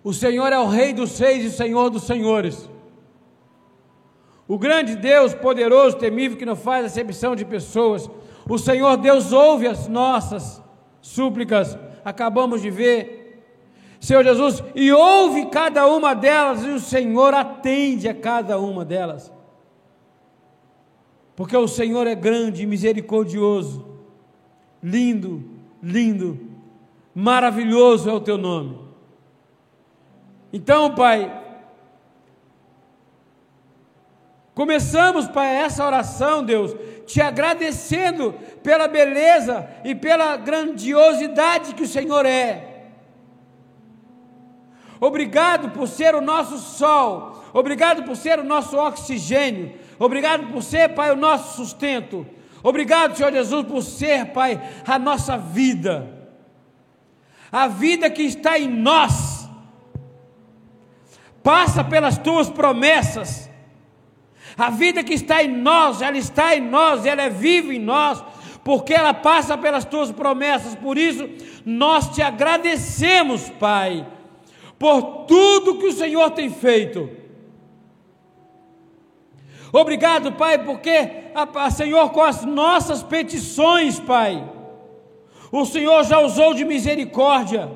o 0.04 0.14
Senhor 0.14 0.54
é 0.54 0.60
o 0.60 0.68
Rei 0.68 0.94
dos 0.94 1.18
Reis 1.18 1.46
e 1.46 1.48
o 1.48 1.52
Senhor 1.52 1.90
dos 1.90 2.04
Senhores. 2.04 2.70
O 4.48 4.60
grande 4.60 4.96
Deus, 4.96 5.34
poderoso, 5.34 5.98
temível, 5.98 6.38
que 6.38 6.46
não 6.46 6.56
faz 6.56 6.86
acepção 6.86 7.36
de 7.36 7.44
pessoas. 7.44 8.08
O 8.50 8.58
Senhor 8.58 8.98
Deus 8.98 9.32
ouve 9.32 9.68
as 9.68 9.88
nossas 9.88 10.64
súplicas. 11.02 11.78
Acabamos 12.04 12.62
de 12.62 12.70
ver 12.70 13.18
Senhor 14.00 14.24
Jesus, 14.24 14.64
e 14.76 14.92
ouve 14.92 15.48
cada 15.48 15.88
uma 15.88 16.14
delas, 16.14 16.64
e 16.64 16.70
o 16.70 16.80
Senhor 16.80 17.34
atende 17.34 18.08
a 18.08 18.14
cada 18.14 18.60
uma 18.60 18.86
delas. 18.86 19.34
Porque 21.36 21.56
o 21.56 21.68
Senhor 21.68 22.06
é 22.08 22.16
grande 22.16 22.66
misericordioso, 22.66 23.86
lindo, 24.82 25.44
lindo, 25.82 26.40
maravilhoso 27.14 28.10
é 28.10 28.14
o 28.14 28.22
teu 28.22 28.38
nome. 28.38 28.78
Então, 30.54 30.94
Pai, 30.96 31.47
começamos, 34.58 35.28
Pai, 35.28 35.56
essa 35.56 35.86
oração, 35.86 36.44
Deus, 36.44 36.76
te 37.06 37.22
agradecendo 37.22 38.34
pela 38.64 38.88
beleza 38.88 39.70
e 39.84 39.94
pela 39.94 40.36
grandiosidade 40.36 41.76
que 41.76 41.84
o 41.84 41.88
Senhor 41.88 42.26
é. 42.26 42.88
Obrigado 45.00 45.70
por 45.70 45.88
ser 45.88 46.16
o 46.16 46.22
nosso 46.22 46.58
sol. 46.58 47.46
Obrigado 47.54 48.02
por 48.02 48.16
ser 48.16 48.40
o 48.40 48.44
nosso 48.44 48.76
oxigênio. 48.76 49.76
Obrigado 50.00 50.48
por 50.48 50.64
ser, 50.64 50.96
Pai, 50.96 51.12
o 51.12 51.16
nosso 51.16 51.56
sustento. 51.56 52.26
Obrigado, 52.64 53.16
Senhor 53.16 53.32
Jesus, 53.32 53.64
por 53.64 53.84
ser, 53.84 54.34
Pai, 54.34 54.60
a 54.88 54.98
nossa 54.98 55.38
vida. 55.38 56.32
A 57.52 57.68
vida 57.68 58.10
que 58.10 58.24
está 58.24 58.58
em 58.58 58.68
nós. 58.68 59.48
Passa 61.44 61.84
pelas 61.84 62.18
tuas 62.18 62.50
promessas. 62.50 63.47
A 64.58 64.70
vida 64.70 65.04
que 65.04 65.14
está 65.14 65.44
em 65.44 65.50
nós, 65.50 66.02
ela 66.02 66.18
está 66.18 66.56
em 66.56 66.62
nós, 66.62 67.06
ela 67.06 67.22
é 67.22 67.30
viva 67.30 67.74
em 67.74 67.80
nós, 67.80 68.24
porque 68.64 68.94
ela 68.94 69.14
passa 69.14 69.58
pelas 69.58 69.86
tuas 69.86 70.12
promessas. 70.12 70.76
Por 70.76 70.98
isso, 70.98 71.30
nós 71.66 72.10
te 72.16 72.22
agradecemos, 72.22 73.50
Pai 73.52 74.06
por 74.80 75.26
tudo 75.26 75.78
que 75.78 75.88
o 75.88 75.94
Senhor 75.94 76.32
tem 76.32 76.50
feito. 76.50 77.10
Obrigado, 79.74 80.34
Pai, 80.34 80.64
porque, 80.64 81.10
a, 81.36 81.66
a, 81.66 81.72
Senhor, 81.72 82.10
com 82.12 82.22
as 82.22 82.46
nossas 82.46 83.04
petições, 83.04 84.00
Pai, 84.00 84.48
o 85.52 85.66
Senhor 85.66 86.04
já 86.04 86.20
usou 86.20 86.54
de 86.54 86.64
misericórdia. 86.64 87.70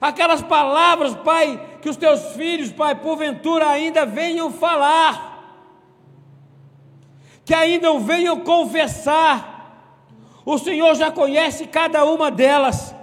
Aquelas 0.00 0.42
palavras, 0.42 1.14
Pai, 1.14 1.78
que 1.80 1.88
os 1.88 1.96
teus 1.96 2.32
filhos, 2.32 2.72
Pai, 2.72 2.94
porventura 2.94 3.68
ainda 3.68 4.04
venham 4.04 4.50
falar, 4.50 5.32
que 7.44 7.54
ainda 7.54 7.98
venham 7.98 8.40
confessar, 8.40 9.52
o 10.44 10.58
Senhor 10.58 10.94
já 10.94 11.10
conhece 11.10 11.66
cada 11.66 12.04
uma 12.04 12.30
delas. 12.30 12.94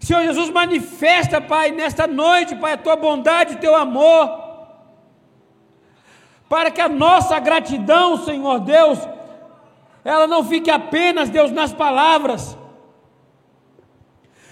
Senhor 0.00 0.22
Jesus, 0.22 0.50
manifesta, 0.50 1.40
Pai, 1.40 1.70
nesta 1.70 2.06
noite, 2.06 2.54
Pai, 2.56 2.74
a 2.74 2.78
tua 2.78 2.96
bondade, 2.96 3.54
o 3.54 3.58
teu 3.58 3.74
amor, 3.74 4.42
para 6.48 6.70
que 6.70 6.80
a 6.80 6.88
nossa 6.88 7.38
gratidão, 7.40 8.18
Senhor 8.18 8.60
Deus, 8.60 8.98
ela 10.04 10.26
não 10.26 10.44
fique 10.44 10.70
apenas, 10.70 11.30
Deus, 11.30 11.50
nas 11.50 11.72
palavras, 11.72 12.56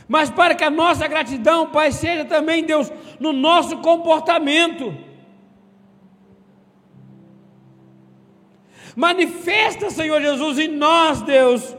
mas 0.08 0.30
para 0.30 0.54
que 0.54 0.64
a 0.64 0.70
nossa 0.70 1.06
gratidão, 1.06 1.70
Pai, 1.70 1.92
seja 1.92 2.24
também, 2.24 2.64
Deus, 2.64 2.90
no 3.18 3.32
nosso 3.32 3.78
comportamento. 3.78 4.94
Manifesta, 8.94 9.90
Senhor 9.90 10.20
Jesus, 10.20 10.58
em 10.58 10.68
nós, 10.68 11.22
Deus, 11.22 11.76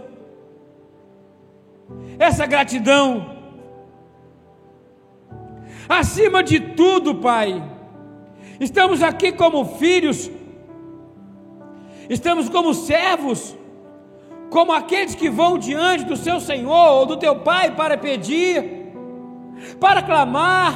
essa 2.17 2.45
gratidão. 2.45 3.33
Acima 5.87 6.41
de 6.41 6.59
tudo, 6.59 7.15
Pai, 7.15 7.61
estamos 8.59 9.03
aqui 9.03 9.31
como 9.31 9.77
filhos, 9.77 10.31
estamos 12.09 12.49
como 12.49 12.73
servos, 12.73 13.55
como 14.53 14.71
aqueles 14.71 15.15
que 15.15 15.29
vão 15.29 15.57
diante 15.57 16.05
do 16.05 16.15
seu 16.15 16.39
Senhor 16.39 16.91
ou 16.97 17.05
do 17.07 17.17
teu 17.17 17.35
Pai 17.37 17.75
para 17.75 17.97
pedir, 17.97 18.93
para 19.79 20.03
clamar. 20.03 20.73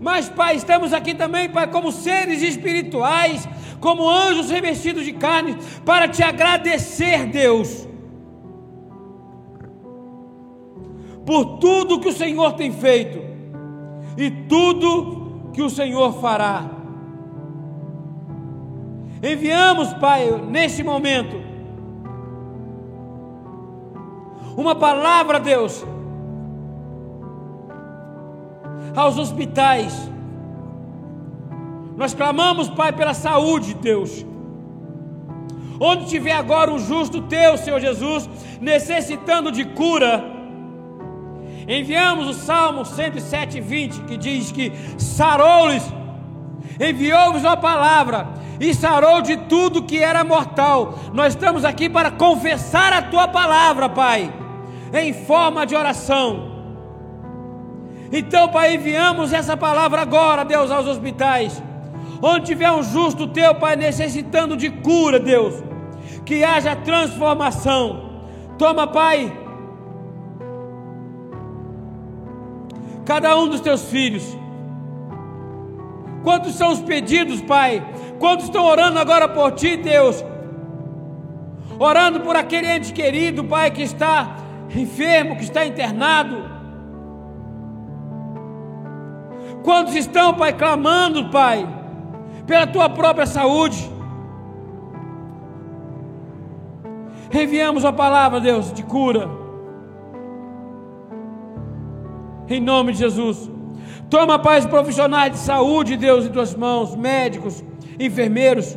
Mas, 0.00 0.30
Pai, 0.30 0.56
estamos 0.56 0.94
aqui 0.94 1.14
também, 1.14 1.50
Pai, 1.50 1.66
como 1.70 1.92
seres 1.92 2.42
espirituais, 2.42 3.46
como 3.80 4.08
anjos 4.08 4.48
revestidos 4.50 5.04
de 5.04 5.12
carne, 5.12 5.56
para 5.84 6.08
te 6.08 6.22
agradecer, 6.22 7.26
Deus 7.26 7.86
por 11.26 11.58
tudo 11.58 11.98
que 11.98 12.08
o 12.08 12.12
Senhor 12.12 12.52
tem 12.52 12.70
feito 12.72 13.18
e 14.16 14.30
tudo 14.30 15.50
que 15.52 15.60
o 15.60 15.68
Senhor 15.68 16.20
fará. 16.20 16.70
Enviamos, 19.26 19.92
Pai, 19.94 20.30
neste 20.30 20.82
momento, 20.82 21.36
uma 24.56 24.74
palavra, 24.74 25.40
Deus, 25.40 25.84
aos 28.94 29.18
hospitais. 29.18 29.92
Nós 31.96 32.14
clamamos, 32.14 32.68
Pai, 32.68 32.92
pela 32.92 33.14
saúde, 33.14 33.74
Deus. 33.74 34.24
Onde 35.80 36.06
tiver 36.06 36.32
agora 36.32 36.70
um 36.70 36.78
justo 36.78 37.22
teu, 37.22 37.58
Senhor 37.58 37.80
Jesus, 37.80 38.28
necessitando 38.60 39.50
de 39.50 39.64
cura, 39.64 40.36
Enviamos 41.68 42.28
o 42.28 42.32
Salmo 42.32 42.84
107, 42.84 43.60
20, 43.60 44.02
que 44.02 44.16
diz 44.16 44.52
que 44.52 44.70
sarou-lhes, 44.96 45.82
enviou-vos 46.80 47.44
a 47.44 47.56
palavra 47.56 48.28
e 48.60 48.74
sarou 48.74 49.20
de 49.20 49.36
tudo 49.36 49.82
que 49.82 49.98
era 49.98 50.24
mortal. 50.24 50.98
Nós 51.12 51.34
estamos 51.34 51.64
aqui 51.64 51.88
para 51.88 52.10
confessar 52.10 52.92
a 52.92 53.02
tua 53.02 53.28
palavra, 53.28 53.88
Pai, 53.88 54.32
em 54.92 55.12
forma 55.12 55.66
de 55.66 55.74
oração. 55.74 56.56
Então, 58.12 58.48
Pai, 58.48 58.74
enviamos 58.74 59.32
essa 59.32 59.56
palavra 59.56 60.00
agora, 60.00 60.44
Deus, 60.44 60.70
aos 60.70 60.86
hospitais. 60.86 61.62
Onde 62.22 62.46
tiver 62.46 62.70
um 62.70 62.82
justo 62.82 63.26
teu, 63.26 63.54
Pai, 63.54 63.76
necessitando 63.76 64.56
de 64.56 64.70
cura, 64.70 65.18
Deus, 65.18 65.62
que 66.24 66.44
haja 66.44 66.74
transformação. 66.76 68.22
Toma, 68.58 68.86
Pai, 68.86 69.30
cada 73.04 73.36
um 73.36 73.48
dos 73.48 73.60
teus 73.60 73.82
filhos. 73.84 74.36
Quantos 76.26 76.54
são 76.54 76.72
os 76.72 76.80
pedidos, 76.80 77.40
Pai? 77.40 77.86
Quantos 78.18 78.46
estão 78.46 78.64
orando 78.64 78.98
agora 78.98 79.28
por 79.28 79.52
ti, 79.52 79.76
Deus? 79.76 80.24
Orando 81.78 82.18
por 82.18 82.34
aquele 82.34 82.66
ente 82.66 82.92
querido, 82.92 83.44
Pai, 83.44 83.70
que 83.70 83.82
está 83.82 84.34
enfermo, 84.74 85.36
que 85.36 85.44
está 85.44 85.64
internado 85.64 86.56
Quantos 89.66 89.96
estão, 89.96 90.32
Pai, 90.32 90.52
clamando, 90.52 91.28
Pai, 91.28 91.68
pela 92.46 92.68
tua 92.68 92.88
própria 92.88 93.26
saúde? 93.26 93.90
Enviamos 97.32 97.84
a 97.84 97.92
palavra, 97.92 98.40
Deus, 98.40 98.72
de 98.72 98.84
cura. 98.84 99.28
Em 102.48 102.60
nome 102.60 102.92
de 102.92 102.98
Jesus. 102.98 103.55
Toma, 104.08 104.38
Pai, 104.38 104.58
os 104.60 104.66
profissionais 104.66 105.32
de 105.32 105.38
saúde, 105.38 105.96
Deus, 105.96 106.26
em 106.26 106.30
tuas 106.30 106.54
mãos, 106.54 106.94
médicos, 106.94 107.62
enfermeiros, 107.98 108.76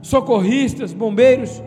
socorristas, 0.00 0.92
bombeiros, 0.92 1.62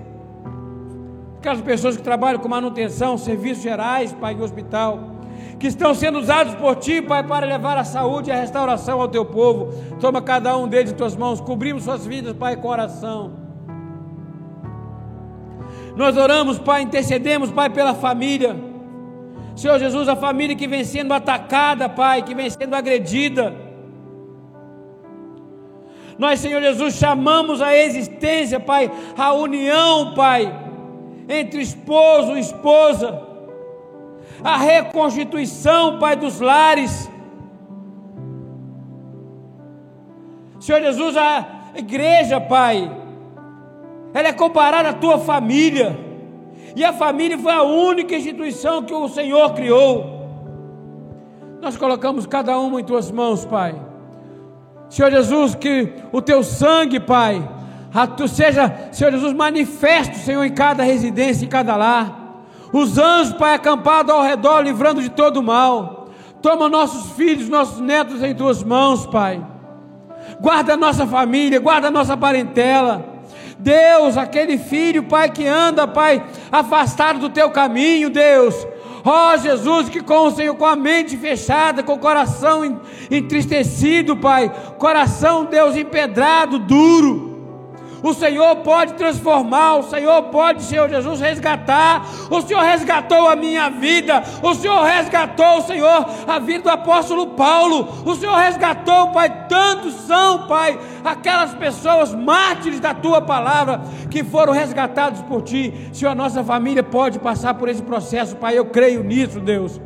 aquelas 1.38 1.62
pessoas 1.62 1.96
que 1.96 2.04
trabalham 2.04 2.40
com 2.40 2.48
manutenção, 2.48 3.18
serviços 3.18 3.64
gerais, 3.64 4.14
Pai, 4.14 4.34
em 4.34 4.42
hospital 4.42 5.20
que 5.60 5.68
estão 5.68 5.94
sendo 5.94 6.20
usados 6.20 6.56
por 6.56 6.78
ti, 6.78 7.02
Pai, 7.02 7.22
para 7.22 7.46
levar 7.46 7.78
a 7.78 7.84
saúde 7.84 8.30
e 8.30 8.34
a 8.34 8.40
restauração 8.40 9.02
ao 9.02 9.10
teu 9.10 9.26
povo. 9.26 9.74
Toma 10.00 10.22
cada 10.22 10.58
um 10.58 10.68
deles 10.68 10.92
em 10.92 10.96
tuas 10.96 11.18
mãos, 11.18 11.42
cobrimos 11.42 11.84
suas 11.84 12.06
vidas, 12.06 12.34
Pai, 12.34 12.56
com 12.56 12.70
oração. 12.70 13.34
Nós 15.98 16.16
oramos, 16.16 16.58
Pai, 16.58 16.82
intercedemos, 16.82 17.52
Pai, 17.52 17.70
pela 17.70 17.94
família. 17.94 18.69
Senhor 19.60 19.78
Jesus, 19.78 20.08
a 20.08 20.16
família 20.16 20.56
que 20.56 20.68
vem 20.68 20.84
sendo 20.84 21.14
atacada, 21.14 21.90
Pai, 21.90 22.22
que 22.22 22.34
vem 22.34 22.50
sendo 22.50 22.76
agredida. 22.76 23.54
Nós, 26.18 26.40
Senhor 26.40 26.62
Jesus, 26.62 26.96
chamamos 26.96 27.62
a 27.62 27.76
existência, 27.76 28.60
Pai, 28.60 28.92
a 29.18 29.34
união, 29.34 30.14
Pai, 30.14 30.54
entre 31.28 31.62
esposo 31.62 32.38
e 32.38 32.40
esposa 32.40 33.30
a 34.44 34.58
reconstituição, 34.58 36.00
Pai, 36.00 36.16
dos 36.16 36.40
lares. 36.40 37.10
Senhor 40.60 40.82
Jesus, 40.82 41.18
a 41.18 41.46
igreja, 41.76 42.40
Pai, 42.40 42.90
ela 44.14 44.28
é 44.28 44.34
comparada 44.34 44.90
à 44.90 44.94
tua 44.94 45.18
família, 45.20 46.09
e 46.76 46.84
a 46.84 46.94
família 46.94 47.38
foi 47.38 47.52
a 47.52 47.64
única 47.64 48.16
instituição 48.16 48.84
que 48.84 48.94
o 48.94 49.08
Senhor 49.08 49.54
criou. 49.54 50.20
Nós 51.62 51.76
colocamos 51.76 52.26
cada 52.26 52.58
uma 52.58 52.80
em 52.80 52.84
tuas 52.84 53.12
mãos, 53.12 53.46
Pai. 53.46 53.76
Senhor 54.90 55.12
Jesus, 55.12 55.56
que 55.56 55.94
o 56.12 56.22
teu 56.22 56.44
sangue, 56.44 57.00
Pai, 57.00 57.48
tu 58.16 58.28
seja, 58.28 58.90
Senhor 58.92 59.12
Jesus, 59.12 59.34
manifesto, 59.34 60.18
Senhor, 60.18 60.44
em 60.44 60.54
cada 60.54 60.84
residência, 60.84 61.46
em 61.46 61.50
cada 61.50 61.76
lar. 61.76 62.44
Os 62.72 62.98
anjos, 62.98 63.34
Pai, 63.34 63.56
acampados 63.56 64.14
ao 64.14 64.22
redor, 64.22 64.62
livrando 64.62 65.02
de 65.02 65.10
todo 65.10 65.44
mal. 65.44 66.08
Toma 66.42 66.70
nossos 66.70 67.12
filhos, 67.12 67.50
nossos 67.50 67.82
netos 67.82 68.24
em 68.24 68.34
tuas 68.34 68.64
mãos, 68.64 69.06
Pai. 69.06 69.46
Guarda 70.40 70.74
a 70.74 70.78
nossa 70.78 71.06
família, 71.06 71.60
guarda 71.60 71.88
a 71.88 71.92
nossa 71.92 72.16
parentela. 72.16 73.09
Deus, 73.60 74.18
aquele 74.18 74.58
filho, 74.58 75.04
Pai, 75.04 75.30
que 75.30 75.46
anda, 75.46 75.86
Pai, 75.86 76.24
afastado 76.50 77.20
do 77.20 77.30
teu 77.30 77.52
caminho, 77.52 78.10
Deus. 78.10 78.56
Ó 79.04 79.34
oh, 79.34 79.38
Jesus, 79.38 79.90
que 79.90 80.02
com 80.02 80.28
o 80.28 80.32
Senhor, 80.32 80.56
com 80.56 80.66
a 80.66 80.76
mente 80.76 81.18
fechada, 81.18 81.84
com 81.84 81.94
o 81.94 82.00
coração 82.00 82.82
entristecido, 83.12 84.16
Pai, 84.16 84.50
coração, 84.78 85.46
Deus, 85.46 85.76
empedrado, 85.76 86.58
duro. 86.58 87.29
O 88.02 88.14
Senhor 88.14 88.58
pode 88.58 88.94
transformar, 88.94 89.76
o 89.76 89.84
Senhor 89.84 90.24
pode, 90.24 90.64
Senhor 90.64 90.90
Jesus, 90.90 91.20
resgatar. 91.20 92.06
O 92.30 92.42
Senhor 92.42 92.62
resgatou 92.62 93.28
a 93.28 93.36
minha 93.36 93.70
vida, 93.70 94.24
o 94.42 94.54
Senhor 94.54 94.84
resgatou, 94.84 95.62
Senhor, 95.62 96.06
a 96.28 96.40
vida 96.40 96.64
do 96.64 96.70
apóstolo 96.70 97.28
Paulo. 97.28 97.88
O 98.06 98.16
Senhor 98.16 98.36
resgatou, 98.36 99.10
Pai. 99.10 99.48
Tantos 99.48 99.94
são, 99.94 100.48
Pai, 100.48 100.80
aquelas 101.04 101.54
pessoas 101.54 102.14
mártires 102.14 102.80
da 102.80 102.94
tua 102.94 103.22
palavra 103.22 103.82
que 104.10 104.24
foram 104.24 104.54
resgatados 104.54 105.22
por 105.24 105.42
ti. 105.42 105.90
Senhor, 105.92 106.12
a 106.12 106.16
nossa 106.16 106.44
família 106.44 106.84
pode 106.84 107.20
passar 107.20 107.54
por 107.56 107.68
esse 107.68 107.82
processo, 107.82 108.36
Pai. 108.36 108.58
Eu 108.58 108.66
creio 108.66 109.04
nisso, 109.04 109.40
Deus. 109.40 109.80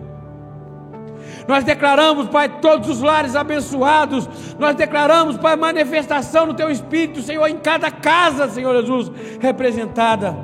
Nós 1.48 1.64
declaramos, 1.64 2.28
Pai, 2.28 2.48
todos 2.60 2.90
os 2.90 3.02
lares 3.02 3.36
abençoados. 3.36 4.30
Nós 4.58 4.76
declaramos, 4.76 5.38
Pai, 5.38 5.56
manifestação 5.56 6.48
do 6.48 6.54
Teu 6.54 6.70
Espírito, 6.70 7.22
Senhor, 7.22 7.48
em 7.48 7.58
cada 7.58 7.92
casa, 7.92 8.50
Senhor 8.50 8.74
Jesus, 8.82 9.12
representada. 9.40 10.36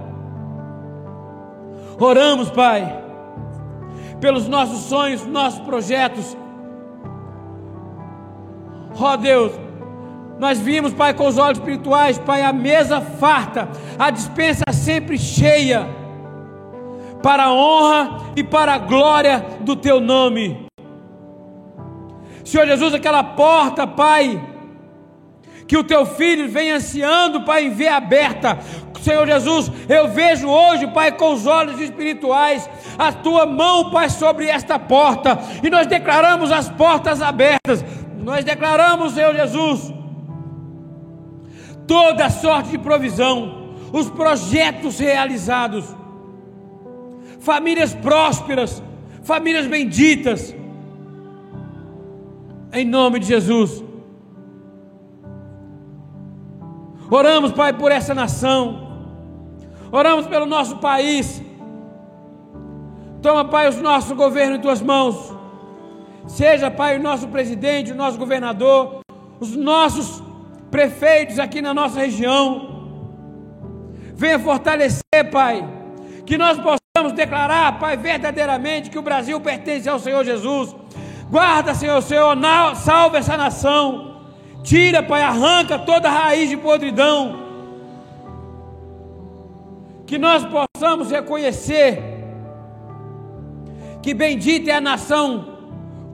Oramos, 2.00 2.50
Pai, 2.50 3.04
pelos 4.20 4.48
nossos 4.48 4.90
sonhos, 4.90 5.26
nossos 5.26 5.60
projetos. 5.62 6.38
Ó 9.00 9.14
oh, 9.14 9.18
Deus, 9.18 9.52
nós 10.40 10.60
vimos, 10.60 10.94
Pai, 10.94 11.14
com 11.14 11.28
os 11.28 11.38
olhos 11.38 11.58
espirituais, 11.58 12.18
Pai, 12.18 12.42
a 12.42 12.54
mesa 12.54 13.02
farta, 13.02 13.70
a 13.98 14.10
dispensa 14.10 14.64
sempre 14.72 15.18
cheia, 15.18 15.88
para 17.22 17.46
a 17.46 17.54
honra 17.54 18.22
e 18.36 18.44
para 18.44 18.74
a 18.74 18.78
glória 18.78 19.46
do 19.62 19.76
Teu 19.76 20.00
nome. 20.00 20.69
Senhor 22.50 22.66
Jesus, 22.66 22.96
aquela 22.96 23.24
porta, 23.24 23.86
Pai, 23.86 24.42
que 25.68 25.78
o 25.78 25.84
teu 25.84 26.04
filho 26.04 26.50
vem 26.50 26.72
ansiando, 26.72 27.44
Pai, 27.44 27.66
em 27.66 27.70
ver 27.70 27.90
aberta. 27.90 28.58
Senhor 29.04 29.28
Jesus, 29.28 29.72
eu 29.88 30.08
vejo 30.08 30.50
hoje, 30.50 30.88
Pai, 30.88 31.12
com 31.12 31.32
os 31.32 31.46
olhos 31.46 31.80
espirituais, 31.80 32.68
a 32.98 33.12
tua 33.12 33.46
mão, 33.46 33.92
Pai, 33.92 34.10
sobre 34.10 34.48
esta 34.48 34.80
porta, 34.80 35.38
e 35.64 35.70
nós 35.70 35.86
declaramos 35.86 36.52
as 36.52 36.68
portas 36.68 37.22
abertas, 37.22 37.86
nós 38.18 38.44
declaramos, 38.44 39.14
Senhor 39.14 39.36
Jesus, 39.36 39.94
toda 41.86 42.32
sorte 42.32 42.72
de 42.72 42.80
provisão, 42.80 43.76
os 43.94 44.10
projetos 44.10 44.98
realizados, 44.98 45.86
famílias 47.42 47.94
prósperas, 47.94 48.82
famílias 49.24 49.68
benditas, 49.68 50.56
em 52.72 52.86
nome 52.86 53.20
de 53.20 53.28
Jesus. 53.28 53.84
Oramos, 57.10 57.52
Pai, 57.52 57.74
por 57.74 57.92
essa 57.92 58.14
nação. 58.14 58.88
Oramos 59.92 60.28
pelo 60.28 60.46
nosso 60.46 60.78
país. 60.78 61.42
Toma, 63.22 63.46
Pai, 63.46 63.68
o 63.70 63.82
nosso 63.82 64.16
governo 64.16 64.58
em 64.58 64.62
tuas 64.62 64.82
mãos. 64.82 65.36
Seja, 66.28 66.70
Pai, 66.70 66.98
o 66.98 67.02
nosso 67.02 67.28
presidente, 67.28 67.92
o 67.92 67.96
nosso 67.96 68.18
governador, 68.18 69.00
os 69.40 69.56
nossos 69.56 70.22
prefeitos 70.70 71.40
aqui 71.40 71.62
na 71.62 71.74
nossa 71.74 72.00
região. 72.00 72.70
Venha 74.14 74.38
fortalecer, 74.38 75.32
Pai, 75.32 75.68
que 76.26 76.38
nós 76.38 76.58
possamos 76.58 77.14
declarar, 77.14 77.80
Pai, 77.80 77.98
verdadeiramente 77.98 78.90
que 78.92 79.00
o 79.00 79.02
Brasil 79.02 79.42
pertence 79.42 79.90
ao 79.90 79.98
Senhor 79.98 80.24
Jesus 80.24 80.76
Guarda, 81.30 81.76
Senhor, 81.76 82.02
Senhor, 82.02 82.36
salva 82.76 83.18
essa 83.20 83.38
nação. 83.38 84.22
Tira, 84.64 85.04
Pai, 85.04 85.22
arranca 85.22 85.78
toda 85.78 86.10
raiz 86.10 86.50
de 86.50 86.58
podridão. 86.58 87.48
Que 90.08 90.18
nós 90.18 90.44
possamos 90.46 91.12
reconhecer 91.12 92.02
que 94.02 94.14
bendita 94.14 94.72
é 94.72 94.76
a 94.76 94.82
nação 94.82 95.58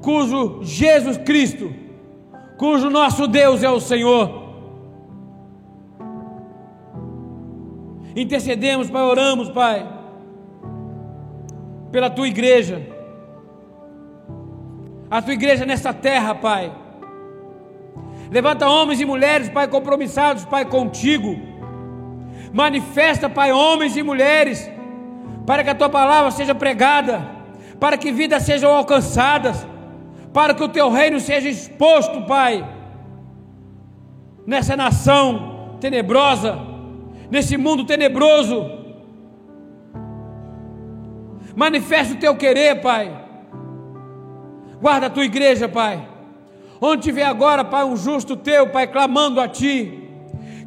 cujo 0.01 0.61
Jesus 0.63 1.17
Cristo, 1.17 1.73
cujo 2.57 2.89
nosso 2.89 3.25
Deus 3.25 3.63
é 3.63 3.69
o 3.69 3.79
Senhor. 3.79 4.43
Intercedemos, 8.15 8.89
Pai, 8.89 9.01
oramos, 9.01 9.49
Pai, 9.49 9.87
pela 11.91 12.09
tua 12.09 12.27
igreja. 12.27 12.94
A 15.09 15.21
tua 15.21 15.33
igreja 15.33 15.65
nessa 15.65 15.93
terra, 15.93 16.33
Pai. 16.33 16.71
Levanta 18.31 18.67
homens 18.67 18.99
e 18.99 19.05
mulheres, 19.05 19.49
Pai, 19.49 19.67
compromissados, 19.67 20.45
Pai, 20.45 20.65
contigo. 20.65 21.37
Manifesta, 22.51 23.29
Pai, 23.29 23.51
homens 23.51 23.95
e 23.95 24.03
mulheres, 24.03 24.69
para 25.45 25.63
que 25.63 25.69
a 25.69 25.75
tua 25.75 25.89
palavra 25.89 26.31
seja 26.31 26.55
pregada, 26.55 27.21
para 27.79 27.97
que 27.97 28.11
vidas 28.11 28.43
sejam 28.43 28.73
alcançadas, 28.73 29.65
para 30.33 30.53
que 30.53 30.63
o 30.63 30.69
teu 30.69 30.89
reino 30.89 31.19
seja 31.19 31.49
exposto, 31.49 32.21
Pai, 32.23 32.67
nessa 34.45 34.75
nação 34.75 35.77
tenebrosa, 35.79 36.57
nesse 37.29 37.57
mundo 37.57 37.85
tenebroso. 37.85 38.71
Manifesta 41.55 42.15
o 42.15 42.17
teu 42.17 42.35
querer, 42.35 42.81
Pai. 42.81 43.24
Guarda 44.85 45.07
a 45.07 45.09
tua 45.09 45.25
igreja, 45.25 45.67
Pai. 45.67 46.07
Onde 46.79 47.01
tiver 47.01 47.23
agora, 47.23 47.65
Pai, 47.65 47.83
um 47.83 47.97
justo 47.97 48.35
teu, 48.37 48.67
Pai, 48.67 48.85
clamando 48.85 49.41
a 49.41 49.47
Ti. 49.47 50.11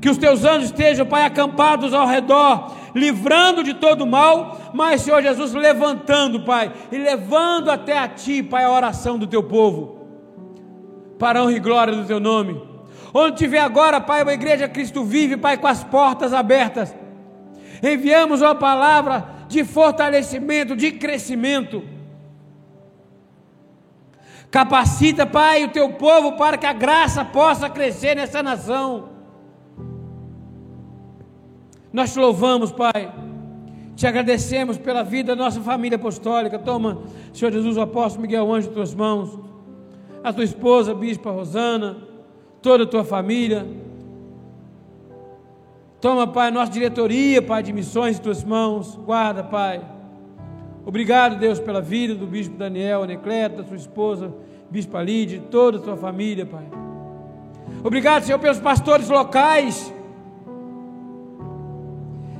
Que 0.03 0.11
os 0.11 0.19
teus 0.19 0.45
anjos 0.45 0.71
estejam, 0.71 1.07
Pai, 1.07 1.25
acampados 1.25 1.95
ao 1.95 2.05
redor, 2.05 2.75
livrando 2.97 3.62
de 3.62 3.75
todo 3.75 4.05
mal, 4.05 4.73
mas, 4.75 5.03
Senhor 5.03 5.23
Jesus, 5.23 5.55
levantando, 5.55 6.41
Pai, 6.41 6.73
e 6.91 6.99
levando 6.99 7.71
até 7.71 7.97
a 7.97 8.09
Ti, 8.09 8.43
Pai, 8.43 8.64
a 8.64 8.73
oração 8.73 9.21
do 9.21 9.27
Teu 9.29 9.45
povo, 9.45 10.09
para 11.16 11.39
a 11.39 11.45
honra 11.45 11.53
e 11.53 11.61
glória 11.61 11.95
do 11.95 12.05
Teu 12.05 12.19
nome. 12.19 12.61
Onde 13.14 13.37
tiver 13.37 13.61
agora, 13.61 14.01
Pai, 14.01 14.25
uma 14.25 14.35
igreja 14.35 14.66
Cristo 14.66 15.05
vive, 15.05 15.37
Pai, 15.37 15.59
com 15.59 15.69
as 15.69 15.85
portas 15.85 16.35
abertas. 16.35 16.93
Enviamos 17.81 18.43
uma 18.43 18.57
palavra 18.57 19.29
de 19.47 19.62
fortalecimento, 19.62 20.75
de 20.75 20.91
crescimento. 20.91 21.97
Capacita, 24.51 25.26
Pai, 25.26 25.64
o 25.64 25.70
teu 25.70 25.92
povo 25.92 26.36
para 26.36 26.57
que 26.57 26.66
a 26.66 26.72
graça 26.72 27.24
possa 27.24 27.68
crescer 27.68 28.16
nessa 28.16 28.42
nação. 28.42 29.11
Nós 31.92 32.12
te 32.12 32.18
louvamos, 32.18 32.72
Pai. 32.72 33.12
Te 33.94 34.07
agradecemos 34.07 34.78
pela 34.78 35.03
vida 35.03 35.34
da 35.34 35.42
nossa 35.42 35.61
família 35.61 35.96
apostólica. 35.96 36.59
Toma, 36.59 37.03
Senhor 37.32 37.51
Jesus, 37.51 37.76
o 37.76 37.80
apóstolo 37.80 38.22
Miguel 38.22 38.53
Anjo, 38.53 38.70
em 38.70 38.72
tuas 38.72 38.94
mãos. 38.94 39.38
A 40.22 40.32
tua 40.32 40.44
esposa, 40.44 40.92
a 40.92 40.94
bispa 40.94 41.30
Rosana 41.30 42.09
toda 42.62 42.84
a 42.84 42.86
tua 42.86 43.05
família. 43.05 43.66
Toma, 46.01 46.26
Pai, 46.26 46.51
nossa 46.51 46.70
diretoria, 46.70 47.42
Pai, 47.42 47.62
de 47.62 47.72
missões 47.72 48.18
em 48.18 48.22
tuas 48.22 48.44
mãos. 48.44 48.96
Guarda, 48.96 49.42
Pai. 49.42 49.82
Obrigado, 50.89 51.39
Deus, 51.39 51.61
pela 51.61 51.82
vida 51.82 52.14
do 52.14 52.26
bispo 52.26 52.57
Daniel, 52.57 53.03
Anecleto, 53.03 53.59
da 53.59 53.64
sua 53.64 53.76
esposa, 53.76 54.34
bispa 54.70 55.03
Lídia, 55.03 55.41
toda 55.51 55.76
a 55.76 55.80
tua 55.80 55.97
família, 55.97 56.47
Pai. 56.47 56.64
Obrigado, 57.84 58.24
Senhor, 58.24 58.39
pelos 58.39 58.59
pastores 58.59 59.09
locais. 59.09 59.95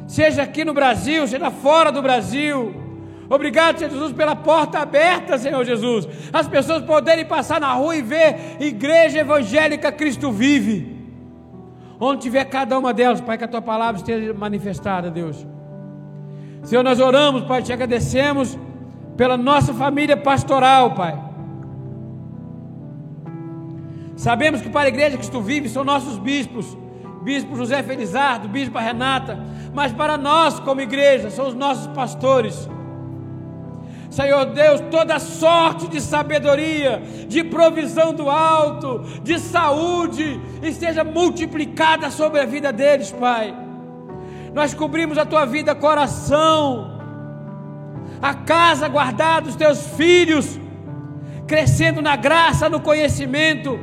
Seja 0.07 0.43
aqui 0.43 0.65
no 0.65 0.73
Brasil, 0.73 1.29
seja 1.29 1.51
fora 1.51 1.93
do 1.93 2.01
Brasil 2.01 2.89
Obrigado, 3.31 3.79
Senhor 3.79 3.91
Jesus, 3.91 4.13
pela 4.13 4.35
porta 4.35 4.79
aberta, 4.79 5.37
Senhor 5.37 5.63
Jesus. 5.65 6.09
As 6.33 6.49
pessoas 6.49 6.83
poderem 6.83 7.27
passar 7.27 7.61
na 7.61 7.73
rua 7.75 7.95
e 7.95 8.01
ver 8.03 8.57
Igreja 8.59 9.19
Evangélica 9.19 9.93
Cristo 9.93 10.33
Vive. 10.33 10.97
Onde 12.01 12.23
tiver 12.23 12.45
cada 12.47 12.79
uma 12.79 12.95
delas, 12.95 13.21
Pai, 13.21 13.37
que 13.37 13.45
a 13.45 13.49
tua 13.49 13.61
palavra 13.61 14.01
esteja 14.01 14.33
manifestada, 14.33 15.11
Deus. 15.11 15.47
Senhor, 16.69 16.83
nós 16.83 17.01
oramos, 17.01 17.45
Pai, 17.45 17.63
te 17.63 17.73
agradecemos 17.73 18.59
pela 19.17 19.39
nossa 19.39 19.73
família 19.73 20.19
pastoral, 20.19 20.91
Pai. 20.91 21.19
Sabemos 24.15 24.61
que 24.61 24.69
para 24.69 24.85
a 24.85 24.89
igreja 24.89 25.17
que 25.17 25.31
tu 25.31 25.41
vive 25.41 25.67
são 25.71 25.83
nossos 25.83 26.19
bispos, 26.19 26.77
bispo 27.23 27.57
José 27.57 27.83
Felizardo, 27.83 28.51
bispo 28.51 28.79
Renata, 28.79 29.43
mas 29.73 29.95
para 29.95 30.19
nós 30.19 30.61
como 30.61 30.83
igreja 30.83 31.31
são 31.31 31.49
os 31.49 31.55
nossos 31.55 31.87
pastores. 31.87 32.69
Senhor 34.11 34.45
Deus, 34.53 34.83
toda 34.91 35.19
sorte 35.19 35.89
de 35.89 36.03
sabedoria, 36.03 37.03
de 37.27 37.45
provisão 37.45 38.13
do 38.13 38.29
alto, 38.29 39.05
de 39.23 39.39
saúde, 39.39 40.39
e 40.63 40.71
seja 40.75 41.03
multiplicada 41.03 42.11
sobre 42.11 42.41
a 42.41 42.45
vida 42.45 42.71
deles, 42.71 43.11
Pai. 43.11 43.68
Nós 44.59 44.75
cobrimos 44.75 45.17
a 45.17 45.25
tua 45.25 45.45
vida, 45.45 45.73
coração, 45.73 46.99
a 48.21 48.35
casa 48.35 48.89
guardada, 48.89 49.49
os 49.49 49.55
teus 49.55 49.87
filhos, 49.97 50.59
crescendo 51.47 52.03
na 52.03 52.17
graça, 52.17 52.69
no 52.69 52.81
conhecimento, 52.81 53.79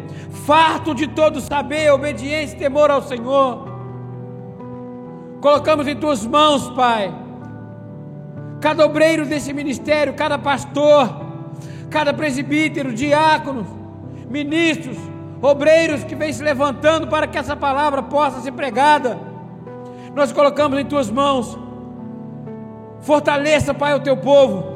farto 0.45 0.93
de 0.93 1.07
todo 1.07 1.39
saber, 1.39 1.93
obediência 1.93 2.57
e 2.57 2.59
temor 2.59 2.91
ao 2.91 3.01
Senhor. 3.01 3.69
Colocamos 5.39 5.88
em 5.88 5.95
tuas 5.95 6.26
mãos, 6.26 6.69
Pai 6.71 7.23
cada 8.59 8.84
obreiro 8.84 9.26
desse 9.26 9.53
ministério, 9.53 10.15
cada 10.15 10.38
pastor, 10.39 11.07
cada 11.89 12.11
presbítero, 12.13 12.93
diácono, 12.93 13.65
ministros, 14.28 14.97
obreiros 15.39 16.03
que 16.03 16.15
vem 16.15 16.34
se 16.34 16.43
levantando 16.43 17.07
para 17.07 17.28
que 17.28 17.38
essa 17.38 17.55
palavra 17.55 18.01
possa 18.01 18.41
ser 18.41 18.51
pregada. 18.51 19.35
Nós 20.16 20.32
colocamos 20.32 20.80
em 20.80 20.86
tuas 20.86 21.11
mãos. 21.11 21.57
Fortaleça, 23.01 23.74
Pai, 23.74 23.93
o 23.93 23.99
teu 23.99 24.18
povo. 24.18 24.74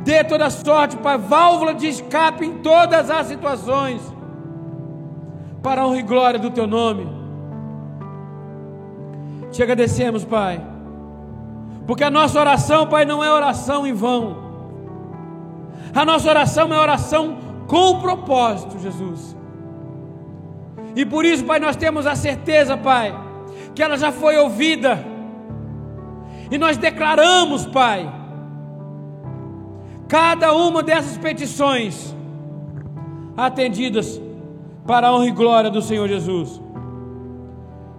Dê 0.00 0.24
toda 0.24 0.50
sorte, 0.50 0.96
Pai, 0.96 1.16
válvula 1.16 1.72
de 1.72 1.86
escape 1.86 2.44
em 2.44 2.58
todas 2.58 3.08
as 3.08 3.28
situações. 3.28 4.02
Para 5.62 5.82
a 5.82 5.86
honra 5.86 5.98
e 5.98 6.02
glória 6.02 6.38
do 6.40 6.50
teu 6.50 6.66
nome. 6.66 7.08
Te 9.50 9.62
agradecemos, 9.62 10.24
Pai 10.24 10.72
porque 11.86 12.04
a 12.04 12.10
nossa 12.10 12.38
oração, 12.38 12.86
Pai, 12.86 13.04
não 13.04 13.22
é 13.22 13.30
oração 13.30 13.86
em 13.86 13.92
vão. 13.92 14.36
A 15.94 16.04
nossa 16.04 16.28
oração 16.28 16.72
é 16.72 16.78
oração 16.78 17.36
com 17.66 18.00
propósito, 18.00 18.78
Jesus. 18.78 19.36
E 20.94 21.04
por 21.04 21.24
isso, 21.24 21.44
Pai, 21.44 21.58
nós 21.58 21.76
temos 21.76 22.06
a 22.06 22.14
certeza, 22.14 22.76
Pai, 22.76 23.14
que 23.74 23.82
ela 23.82 23.96
já 23.96 24.12
foi 24.12 24.36
ouvida. 24.36 24.98
E 26.50 26.58
nós 26.58 26.76
declaramos, 26.76 27.66
Pai, 27.66 28.10
cada 30.08 30.54
uma 30.54 30.82
dessas 30.82 31.16
petições 31.16 32.14
atendidas 33.36 34.20
para 34.86 35.08
a 35.08 35.14
honra 35.14 35.26
e 35.26 35.30
glória 35.30 35.70
do 35.70 35.80
Senhor 35.80 36.08
Jesus. 36.08 36.60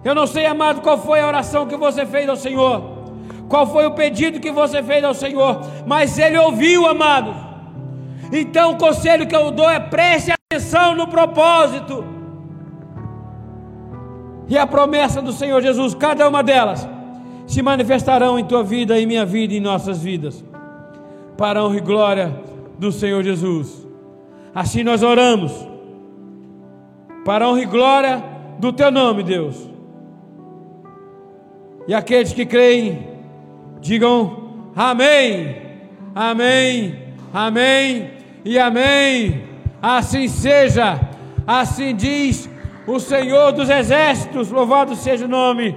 Eu 0.04 0.14
não 0.14 0.26
sei, 0.26 0.46
amado, 0.46 0.82
qual 0.82 0.98
foi 0.98 1.20
a 1.20 1.26
oração 1.26 1.66
que 1.66 1.76
você 1.76 2.04
fez 2.04 2.28
ao 2.28 2.36
Senhor 2.36 2.94
qual 3.48 3.66
foi 3.66 3.86
o 3.86 3.92
pedido 3.92 4.40
que 4.40 4.50
você 4.50 4.82
fez 4.82 5.04
ao 5.04 5.14
Senhor, 5.14 5.60
mas 5.86 6.18
Ele 6.18 6.38
ouviu, 6.38 6.86
amado. 6.86 7.34
Então 8.32 8.72
o 8.72 8.76
conselho 8.76 9.26
que 9.26 9.36
eu 9.36 9.50
dou 9.50 9.68
é 9.68 9.78
preste 9.78 10.32
atenção 10.32 10.94
no 10.94 11.06
propósito. 11.06 12.04
E 14.48 14.58
a 14.58 14.66
promessa 14.66 15.22
do 15.22 15.32
Senhor 15.32 15.62
Jesus, 15.62 15.94
cada 15.94 16.28
uma 16.28 16.42
delas, 16.42 16.86
se 17.46 17.62
manifestarão 17.62 18.38
em 18.38 18.44
tua 18.44 18.62
vida, 18.62 18.98
em 18.98 19.06
minha 19.06 19.24
vida, 19.24 19.54
em 19.54 19.60
nossas 19.60 20.02
vidas, 20.02 20.44
para 21.36 21.60
a 21.60 21.64
honra 21.64 21.76
e 21.76 21.80
glória 21.80 22.40
do 22.78 22.92
Senhor 22.92 23.22
Jesus. 23.22 23.86
Assim 24.54 24.82
nós 24.82 25.02
oramos, 25.02 25.52
para 27.24 27.44
a 27.44 27.48
honra 27.48 27.62
e 27.62 27.66
glória 27.66 28.24
do 28.58 28.72
teu 28.72 28.90
nome, 28.90 29.22
Deus. 29.22 29.70
E 31.86 31.94
aqueles 31.94 32.32
que 32.32 32.46
creem, 32.46 33.14
Digam 33.84 34.70
amém, 34.74 35.56
amém, 36.14 36.98
amém 37.34 38.10
e 38.42 38.58
amém. 38.58 39.44
Assim 39.82 40.26
seja, 40.26 40.98
assim 41.46 41.94
diz 41.94 42.48
o 42.86 42.98
Senhor 42.98 43.52
dos 43.52 43.68
Exércitos. 43.68 44.50
Louvado 44.50 44.94
seja 44.94 45.24
o 45.24 45.28
nome 45.28 45.76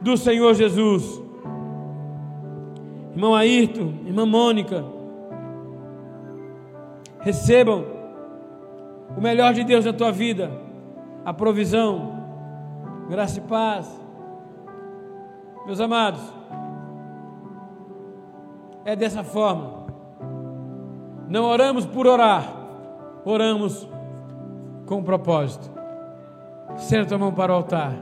do 0.00 0.16
Senhor 0.16 0.54
Jesus. 0.54 1.22
Irmão 3.12 3.34
Ayrton, 3.34 3.92
irmã 4.06 4.24
Mônica, 4.24 4.84
recebam 7.20 7.84
o 9.16 9.20
melhor 9.20 9.52
de 9.52 9.64
Deus 9.64 9.84
na 9.84 9.92
tua 9.92 10.10
vida, 10.10 10.50
a 11.24 11.32
provisão, 11.32 12.24
graça 13.08 13.38
e 13.38 13.42
paz. 13.42 14.00
Meus 15.66 15.78
amados, 15.78 16.20
é 18.84 18.96
dessa 18.96 19.22
forma. 19.22 19.82
Não 21.28 21.44
oramos 21.44 21.86
por 21.86 22.06
orar, 22.06 22.50
oramos 23.24 23.88
com 24.86 25.02
propósito. 25.02 25.81
Senta 26.76 27.14
a 27.14 27.18
mão 27.18 27.32
para 27.32 27.52
o 27.52 27.56
altar. 27.56 27.94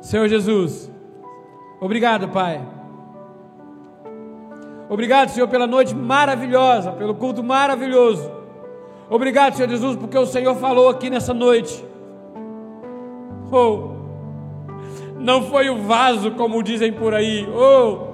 Senhor 0.00 0.28
Jesus, 0.28 0.90
obrigado, 1.80 2.28
Pai. 2.28 2.60
Obrigado, 4.88 5.28
Senhor, 5.30 5.48
pela 5.48 5.66
noite 5.66 5.94
maravilhosa, 5.94 6.92
pelo 6.92 7.14
culto 7.14 7.42
maravilhoso. 7.42 8.30
Obrigado, 9.10 9.54
Senhor 9.54 9.68
Jesus, 9.68 9.96
porque 9.96 10.16
o 10.16 10.26
Senhor 10.26 10.54
falou 10.56 10.88
aqui 10.88 11.10
nessa 11.10 11.34
noite. 11.34 11.84
Oh, 13.50 13.90
não 15.18 15.42
foi 15.44 15.68
o 15.68 15.82
vaso, 15.82 16.30
como 16.32 16.62
dizem 16.62 16.92
por 16.92 17.12
aí. 17.14 17.46
Oh, 17.50 18.08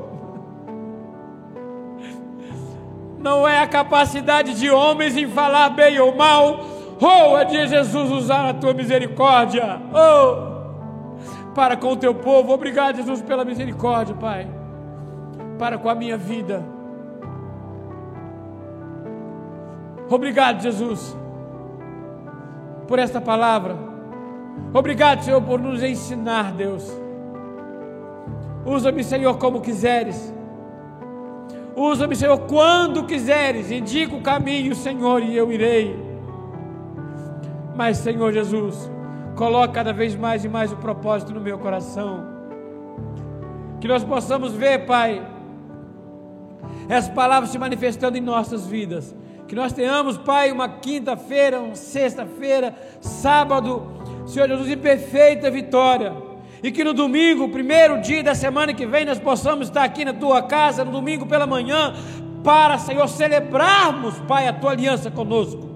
não 3.18 3.46
é 3.46 3.60
a 3.60 3.66
capacidade 3.66 4.54
de 4.54 4.70
homens 4.70 5.16
em 5.16 5.26
falar 5.26 5.70
bem 5.70 5.98
ou 5.98 6.14
mal. 6.14 6.73
Oh, 7.00 7.36
é 7.36 7.66
Jesus 7.66 8.10
usar 8.10 8.50
a 8.50 8.54
tua 8.54 8.72
misericórdia. 8.72 9.80
Oh, 9.92 11.52
para 11.54 11.76
com 11.76 11.92
o 11.92 11.96
teu 11.96 12.14
povo. 12.14 12.52
Obrigado, 12.52 12.96
Jesus, 12.96 13.22
pela 13.22 13.44
misericórdia, 13.44 14.14
Pai 14.14 14.48
para 15.58 15.78
com 15.78 15.88
a 15.88 15.94
minha 15.94 16.16
vida. 16.16 16.64
Obrigado, 20.08 20.62
Jesus, 20.62 21.16
por 22.86 22.98
esta 22.98 23.20
palavra. 23.20 23.76
Obrigado, 24.72 25.22
Senhor, 25.22 25.40
por 25.42 25.58
nos 25.58 25.82
ensinar, 25.82 26.52
Deus. 26.52 26.92
Usa-me, 28.66 29.02
Senhor, 29.02 29.38
como 29.38 29.60
quiseres. 29.60 30.32
Usa-me, 31.74 32.14
Senhor, 32.14 32.38
quando 32.40 33.04
quiseres. 33.04 33.70
Indica 33.70 34.14
o 34.14 34.20
caminho, 34.20 34.74
Senhor, 34.74 35.22
e 35.22 35.36
eu 35.36 35.50
irei. 35.50 36.03
Mas, 37.74 37.98
Senhor 37.98 38.32
Jesus, 38.32 38.90
coloca 39.34 39.72
cada 39.72 39.92
vez 39.92 40.14
mais 40.14 40.44
e 40.44 40.48
mais 40.48 40.72
o 40.72 40.76
propósito 40.76 41.32
no 41.32 41.40
meu 41.40 41.58
coração. 41.58 42.24
Que 43.80 43.88
nós 43.88 44.04
possamos 44.04 44.52
ver, 44.52 44.86
Pai, 44.86 45.26
essas 46.88 47.12
palavras 47.12 47.50
se 47.50 47.58
manifestando 47.58 48.16
em 48.16 48.20
nossas 48.20 48.66
vidas. 48.66 49.14
Que 49.48 49.54
nós 49.54 49.72
tenhamos, 49.72 50.16
Pai, 50.16 50.52
uma 50.52 50.68
quinta-feira, 50.68 51.60
uma 51.60 51.74
sexta-feira, 51.74 52.74
sábado, 53.00 53.86
Senhor 54.26 54.48
Jesus, 54.48 54.70
em 54.70 54.78
perfeita 54.78 55.50
vitória. 55.50 56.14
E 56.62 56.70
que 56.70 56.82
no 56.82 56.94
domingo, 56.94 57.48
primeiro 57.50 58.00
dia 58.00 58.22
da 58.22 58.34
semana 58.34 58.72
que 58.72 58.86
vem, 58.86 59.04
nós 59.04 59.18
possamos 59.18 59.68
estar 59.68 59.84
aqui 59.84 60.04
na 60.04 60.14
tua 60.14 60.42
casa, 60.42 60.84
no 60.84 60.92
domingo 60.92 61.26
pela 61.26 61.46
manhã, 61.46 61.92
para, 62.42 62.78
Senhor, 62.78 63.06
celebrarmos, 63.08 64.18
Pai, 64.20 64.48
a 64.48 64.52
tua 64.52 64.70
aliança 64.70 65.10
conosco. 65.10 65.73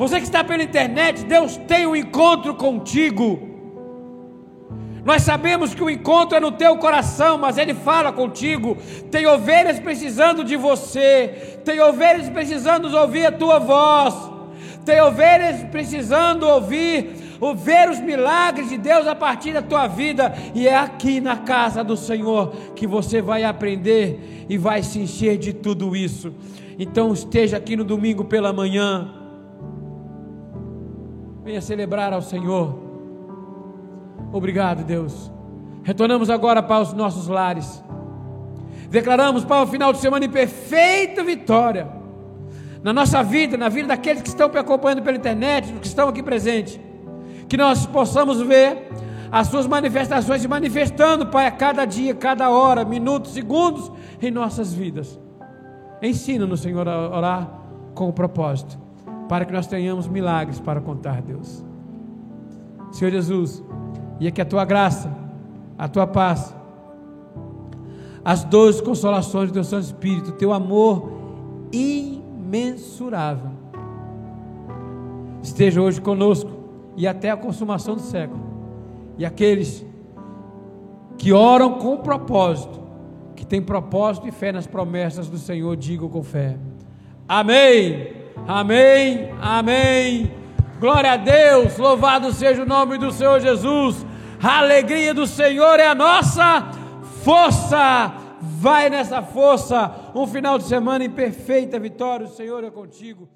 Você 0.00 0.16
que 0.16 0.24
está 0.24 0.42
pela 0.42 0.62
internet, 0.62 1.26
Deus 1.26 1.58
tem 1.58 1.86
um 1.86 1.94
encontro 1.94 2.54
contigo. 2.54 3.38
Nós 5.04 5.20
sabemos 5.20 5.74
que 5.74 5.84
o 5.84 5.90
encontro 5.90 6.38
é 6.38 6.40
no 6.40 6.52
teu 6.52 6.78
coração, 6.78 7.36
mas 7.36 7.58
Ele 7.58 7.74
fala 7.74 8.10
contigo. 8.10 8.78
Tem 9.10 9.26
ovelhas 9.26 9.78
precisando 9.78 10.42
de 10.42 10.56
você, 10.56 11.60
tem 11.66 11.82
ovelhas 11.82 12.30
precisando 12.30 12.86
ouvir 12.96 13.26
a 13.26 13.32
tua 13.32 13.58
voz, 13.58 14.14
tem 14.86 15.02
ovelhas 15.02 15.64
precisando 15.64 16.44
ouvir, 16.44 17.36
ver 17.56 17.90
os 17.90 18.00
milagres 18.00 18.70
de 18.70 18.78
Deus 18.78 19.06
a 19.06 19.14
partir 19.14 19.52
da 19.52 19.60
tua 19.60 19.86
vida, 19.86 20.34
e 20.54 20.66
é 20.66 20.76
aqui 20.76 21.20
na 21.20 21.36
casa 21.36 21.84
do 21.84 21.94
Senhor 21.94 22.54
que 22.74 22.86
você 22.86 23.20
vai 23.20 23.44
aprender 23.44 24.46
e 24.48 24.56
vai 24.56 24.82
se 24.82 24.98
encher 24.98 25.36
de 25.36 25.52
tudo 25.52 25.94
isso. 25.94 26.32
Então 26.78 27.12
esteja 27.12 27.58
aqui 27.58 27.76
no 27.76 27.84
domingo 27.84 28.24
pela 28.24 28.50
manhã, 28.50 29.19
venha 31.50 31.60
celebrar 31.60 32.12
ao 32.12 32.22
Senhor 32.22 32.90
Obrigado, 34.32 34.84
Deus. 34.84 35.28
Retornamos 35.82 36.30
agora 36.30 36.62
para 36.62 36.82
os 36.82 36.92
nossos 36.92 37.26
lares. 37.26 37.82
Declaramos 38.88 39.44
para 39.44 39.62
o 39.62 39.66
final 39.66 39.92
de 39.92 39.98
semana 39.98 40.24
em 40.24 40.28
perfeita 40.28 41.24
vitória. 41.24 41.88
Na 42.80 42.92
nossa 42.92 43.24
vida, 43.24 43.56
na 43.56 43.68
vida 43.68 43.88
daqueles 43.88 44.22
que 44.22 44.28
estão 44.28 44.48
me 44.48 44.58
acompanhando 44.58 45.02
pela 45.02 45.16
internet, 45.16 45.72
que 45.72 45.86
estão 45.86 46.08
aqui 46.08 46.22
presentes. 46.22 46.78
Que 47.48 47.56
nós 47.56 47.86
possamos 47.86 48.40
ver 48.40 48.88
as 49.32 49.48
suas 49.48 49.66
manifestações 49.66 50.42
se 50.42 50.46
manifestando, 50.46 51.26
Pai, 51.26 51.46
a 51.46 51.50
cada 51.50 51.84
dia, 51.84 52.14
cada 52.14 52.50
hora, 52.50 52.84
minutos, 52.84 53.32
segundos 53.32 53.90
em 54.22 54.30
nossas 54.30 54.72
vidas. 54.72 55.18
Ensina-nos, 56.00 56.60
Senhor, 56.60 56.88
a 56.88 57.16
orar 57.16 57.50
com 57.94 58.08
o 58.08 58.12
propósito, 58.12 58.78
para 59.30 59.44
que 59.44 59.52
nós 59.52 59.68
tenhamos 59.68 60.08
milagres 60.08 60.58
para 60.58 60.80
contar, 60.80 61.22
Deus. 61.22 61.64
Senhor 62.90 63.12
Jesus, 63.12 63.62
e 64.18 64.26
é 64.26 64.30
que 64.32 64.40
a 64.40 64.44
tua 64.44 64.64
graça, 64.64 65.16
a 65.78 65.86
tua 65.86 66.04
paz, 66.04 66.52
as 68.24 68.42
doze 68.42 68.82
consolações 68.82 69.48
do 69.50 69.54
teu 69.54 69.62
Santo 69.62 69.84
Espírito, 69.84 70.32
teu 70.32 70.52
amor 70.52 71.12
imensurável, 71.70 73.52
esteja 75.44 75.80
hoje 75.80 76.00
conosco 76.00 76.50
e 76.96 77.06
até 77.06 77.30
a 77.30 77.36
consumação 77.36 77.94
do 77.94 78.02
século. 78.02 78.42
E 79.16 79.24
aqueles 79.24 79.86
que 81.16 81.32
oram 81.32 81.74
com 81.74 81.98
propósito, 81.98 82.80
que 83.36 83.46
têm 83.46 83.62
propósito 83.62 84.26
e 84.26 84.32
fé 84.32 84.50
nas 84.50 84.66
promessas 84.66 85.28
do 85.28 85.38
Senhor, 85.38 85.76
digam 85.76 86.08
com 86.08 86.20
fé: 86.20 86.56
Amém, 87.28 88.19
Amém, 88.46 89.30
Amém. 89.40 90.32
Glória 90.80 91.12
a 91.12 91.16
Deus, 91.16 91.76
louvado 91.76 92.32
seja 92.32 92.62
o 92.62 92.66
nome 92.66 92.96
do 92.96 93.12
Senhor 93.12 93.38
Jesus. 93.40 94.06
A 94.42 94.60
alegria 94.60 95.12
do 95.12 95.26
Senhor 95.26 95.78
é 95.78 95.86
a 95.86 95.94
nossa 95.94 96.70
força. 97.22 98.14
Vai 98.40 98.88
nessa 98.88 99.20
força. 99.20 99.94
Um 100.14 100.26
final 100.26 100.56
de 100.56 100.64
semana 100.64 101.04
em 101.04 101.10
perfeita 101.10 101.78
vitória. 101.78 102.26
O 102.26 102.30
Senhor 102.30 102.64
é 102.64 102.70
contigo. 102.70 103.28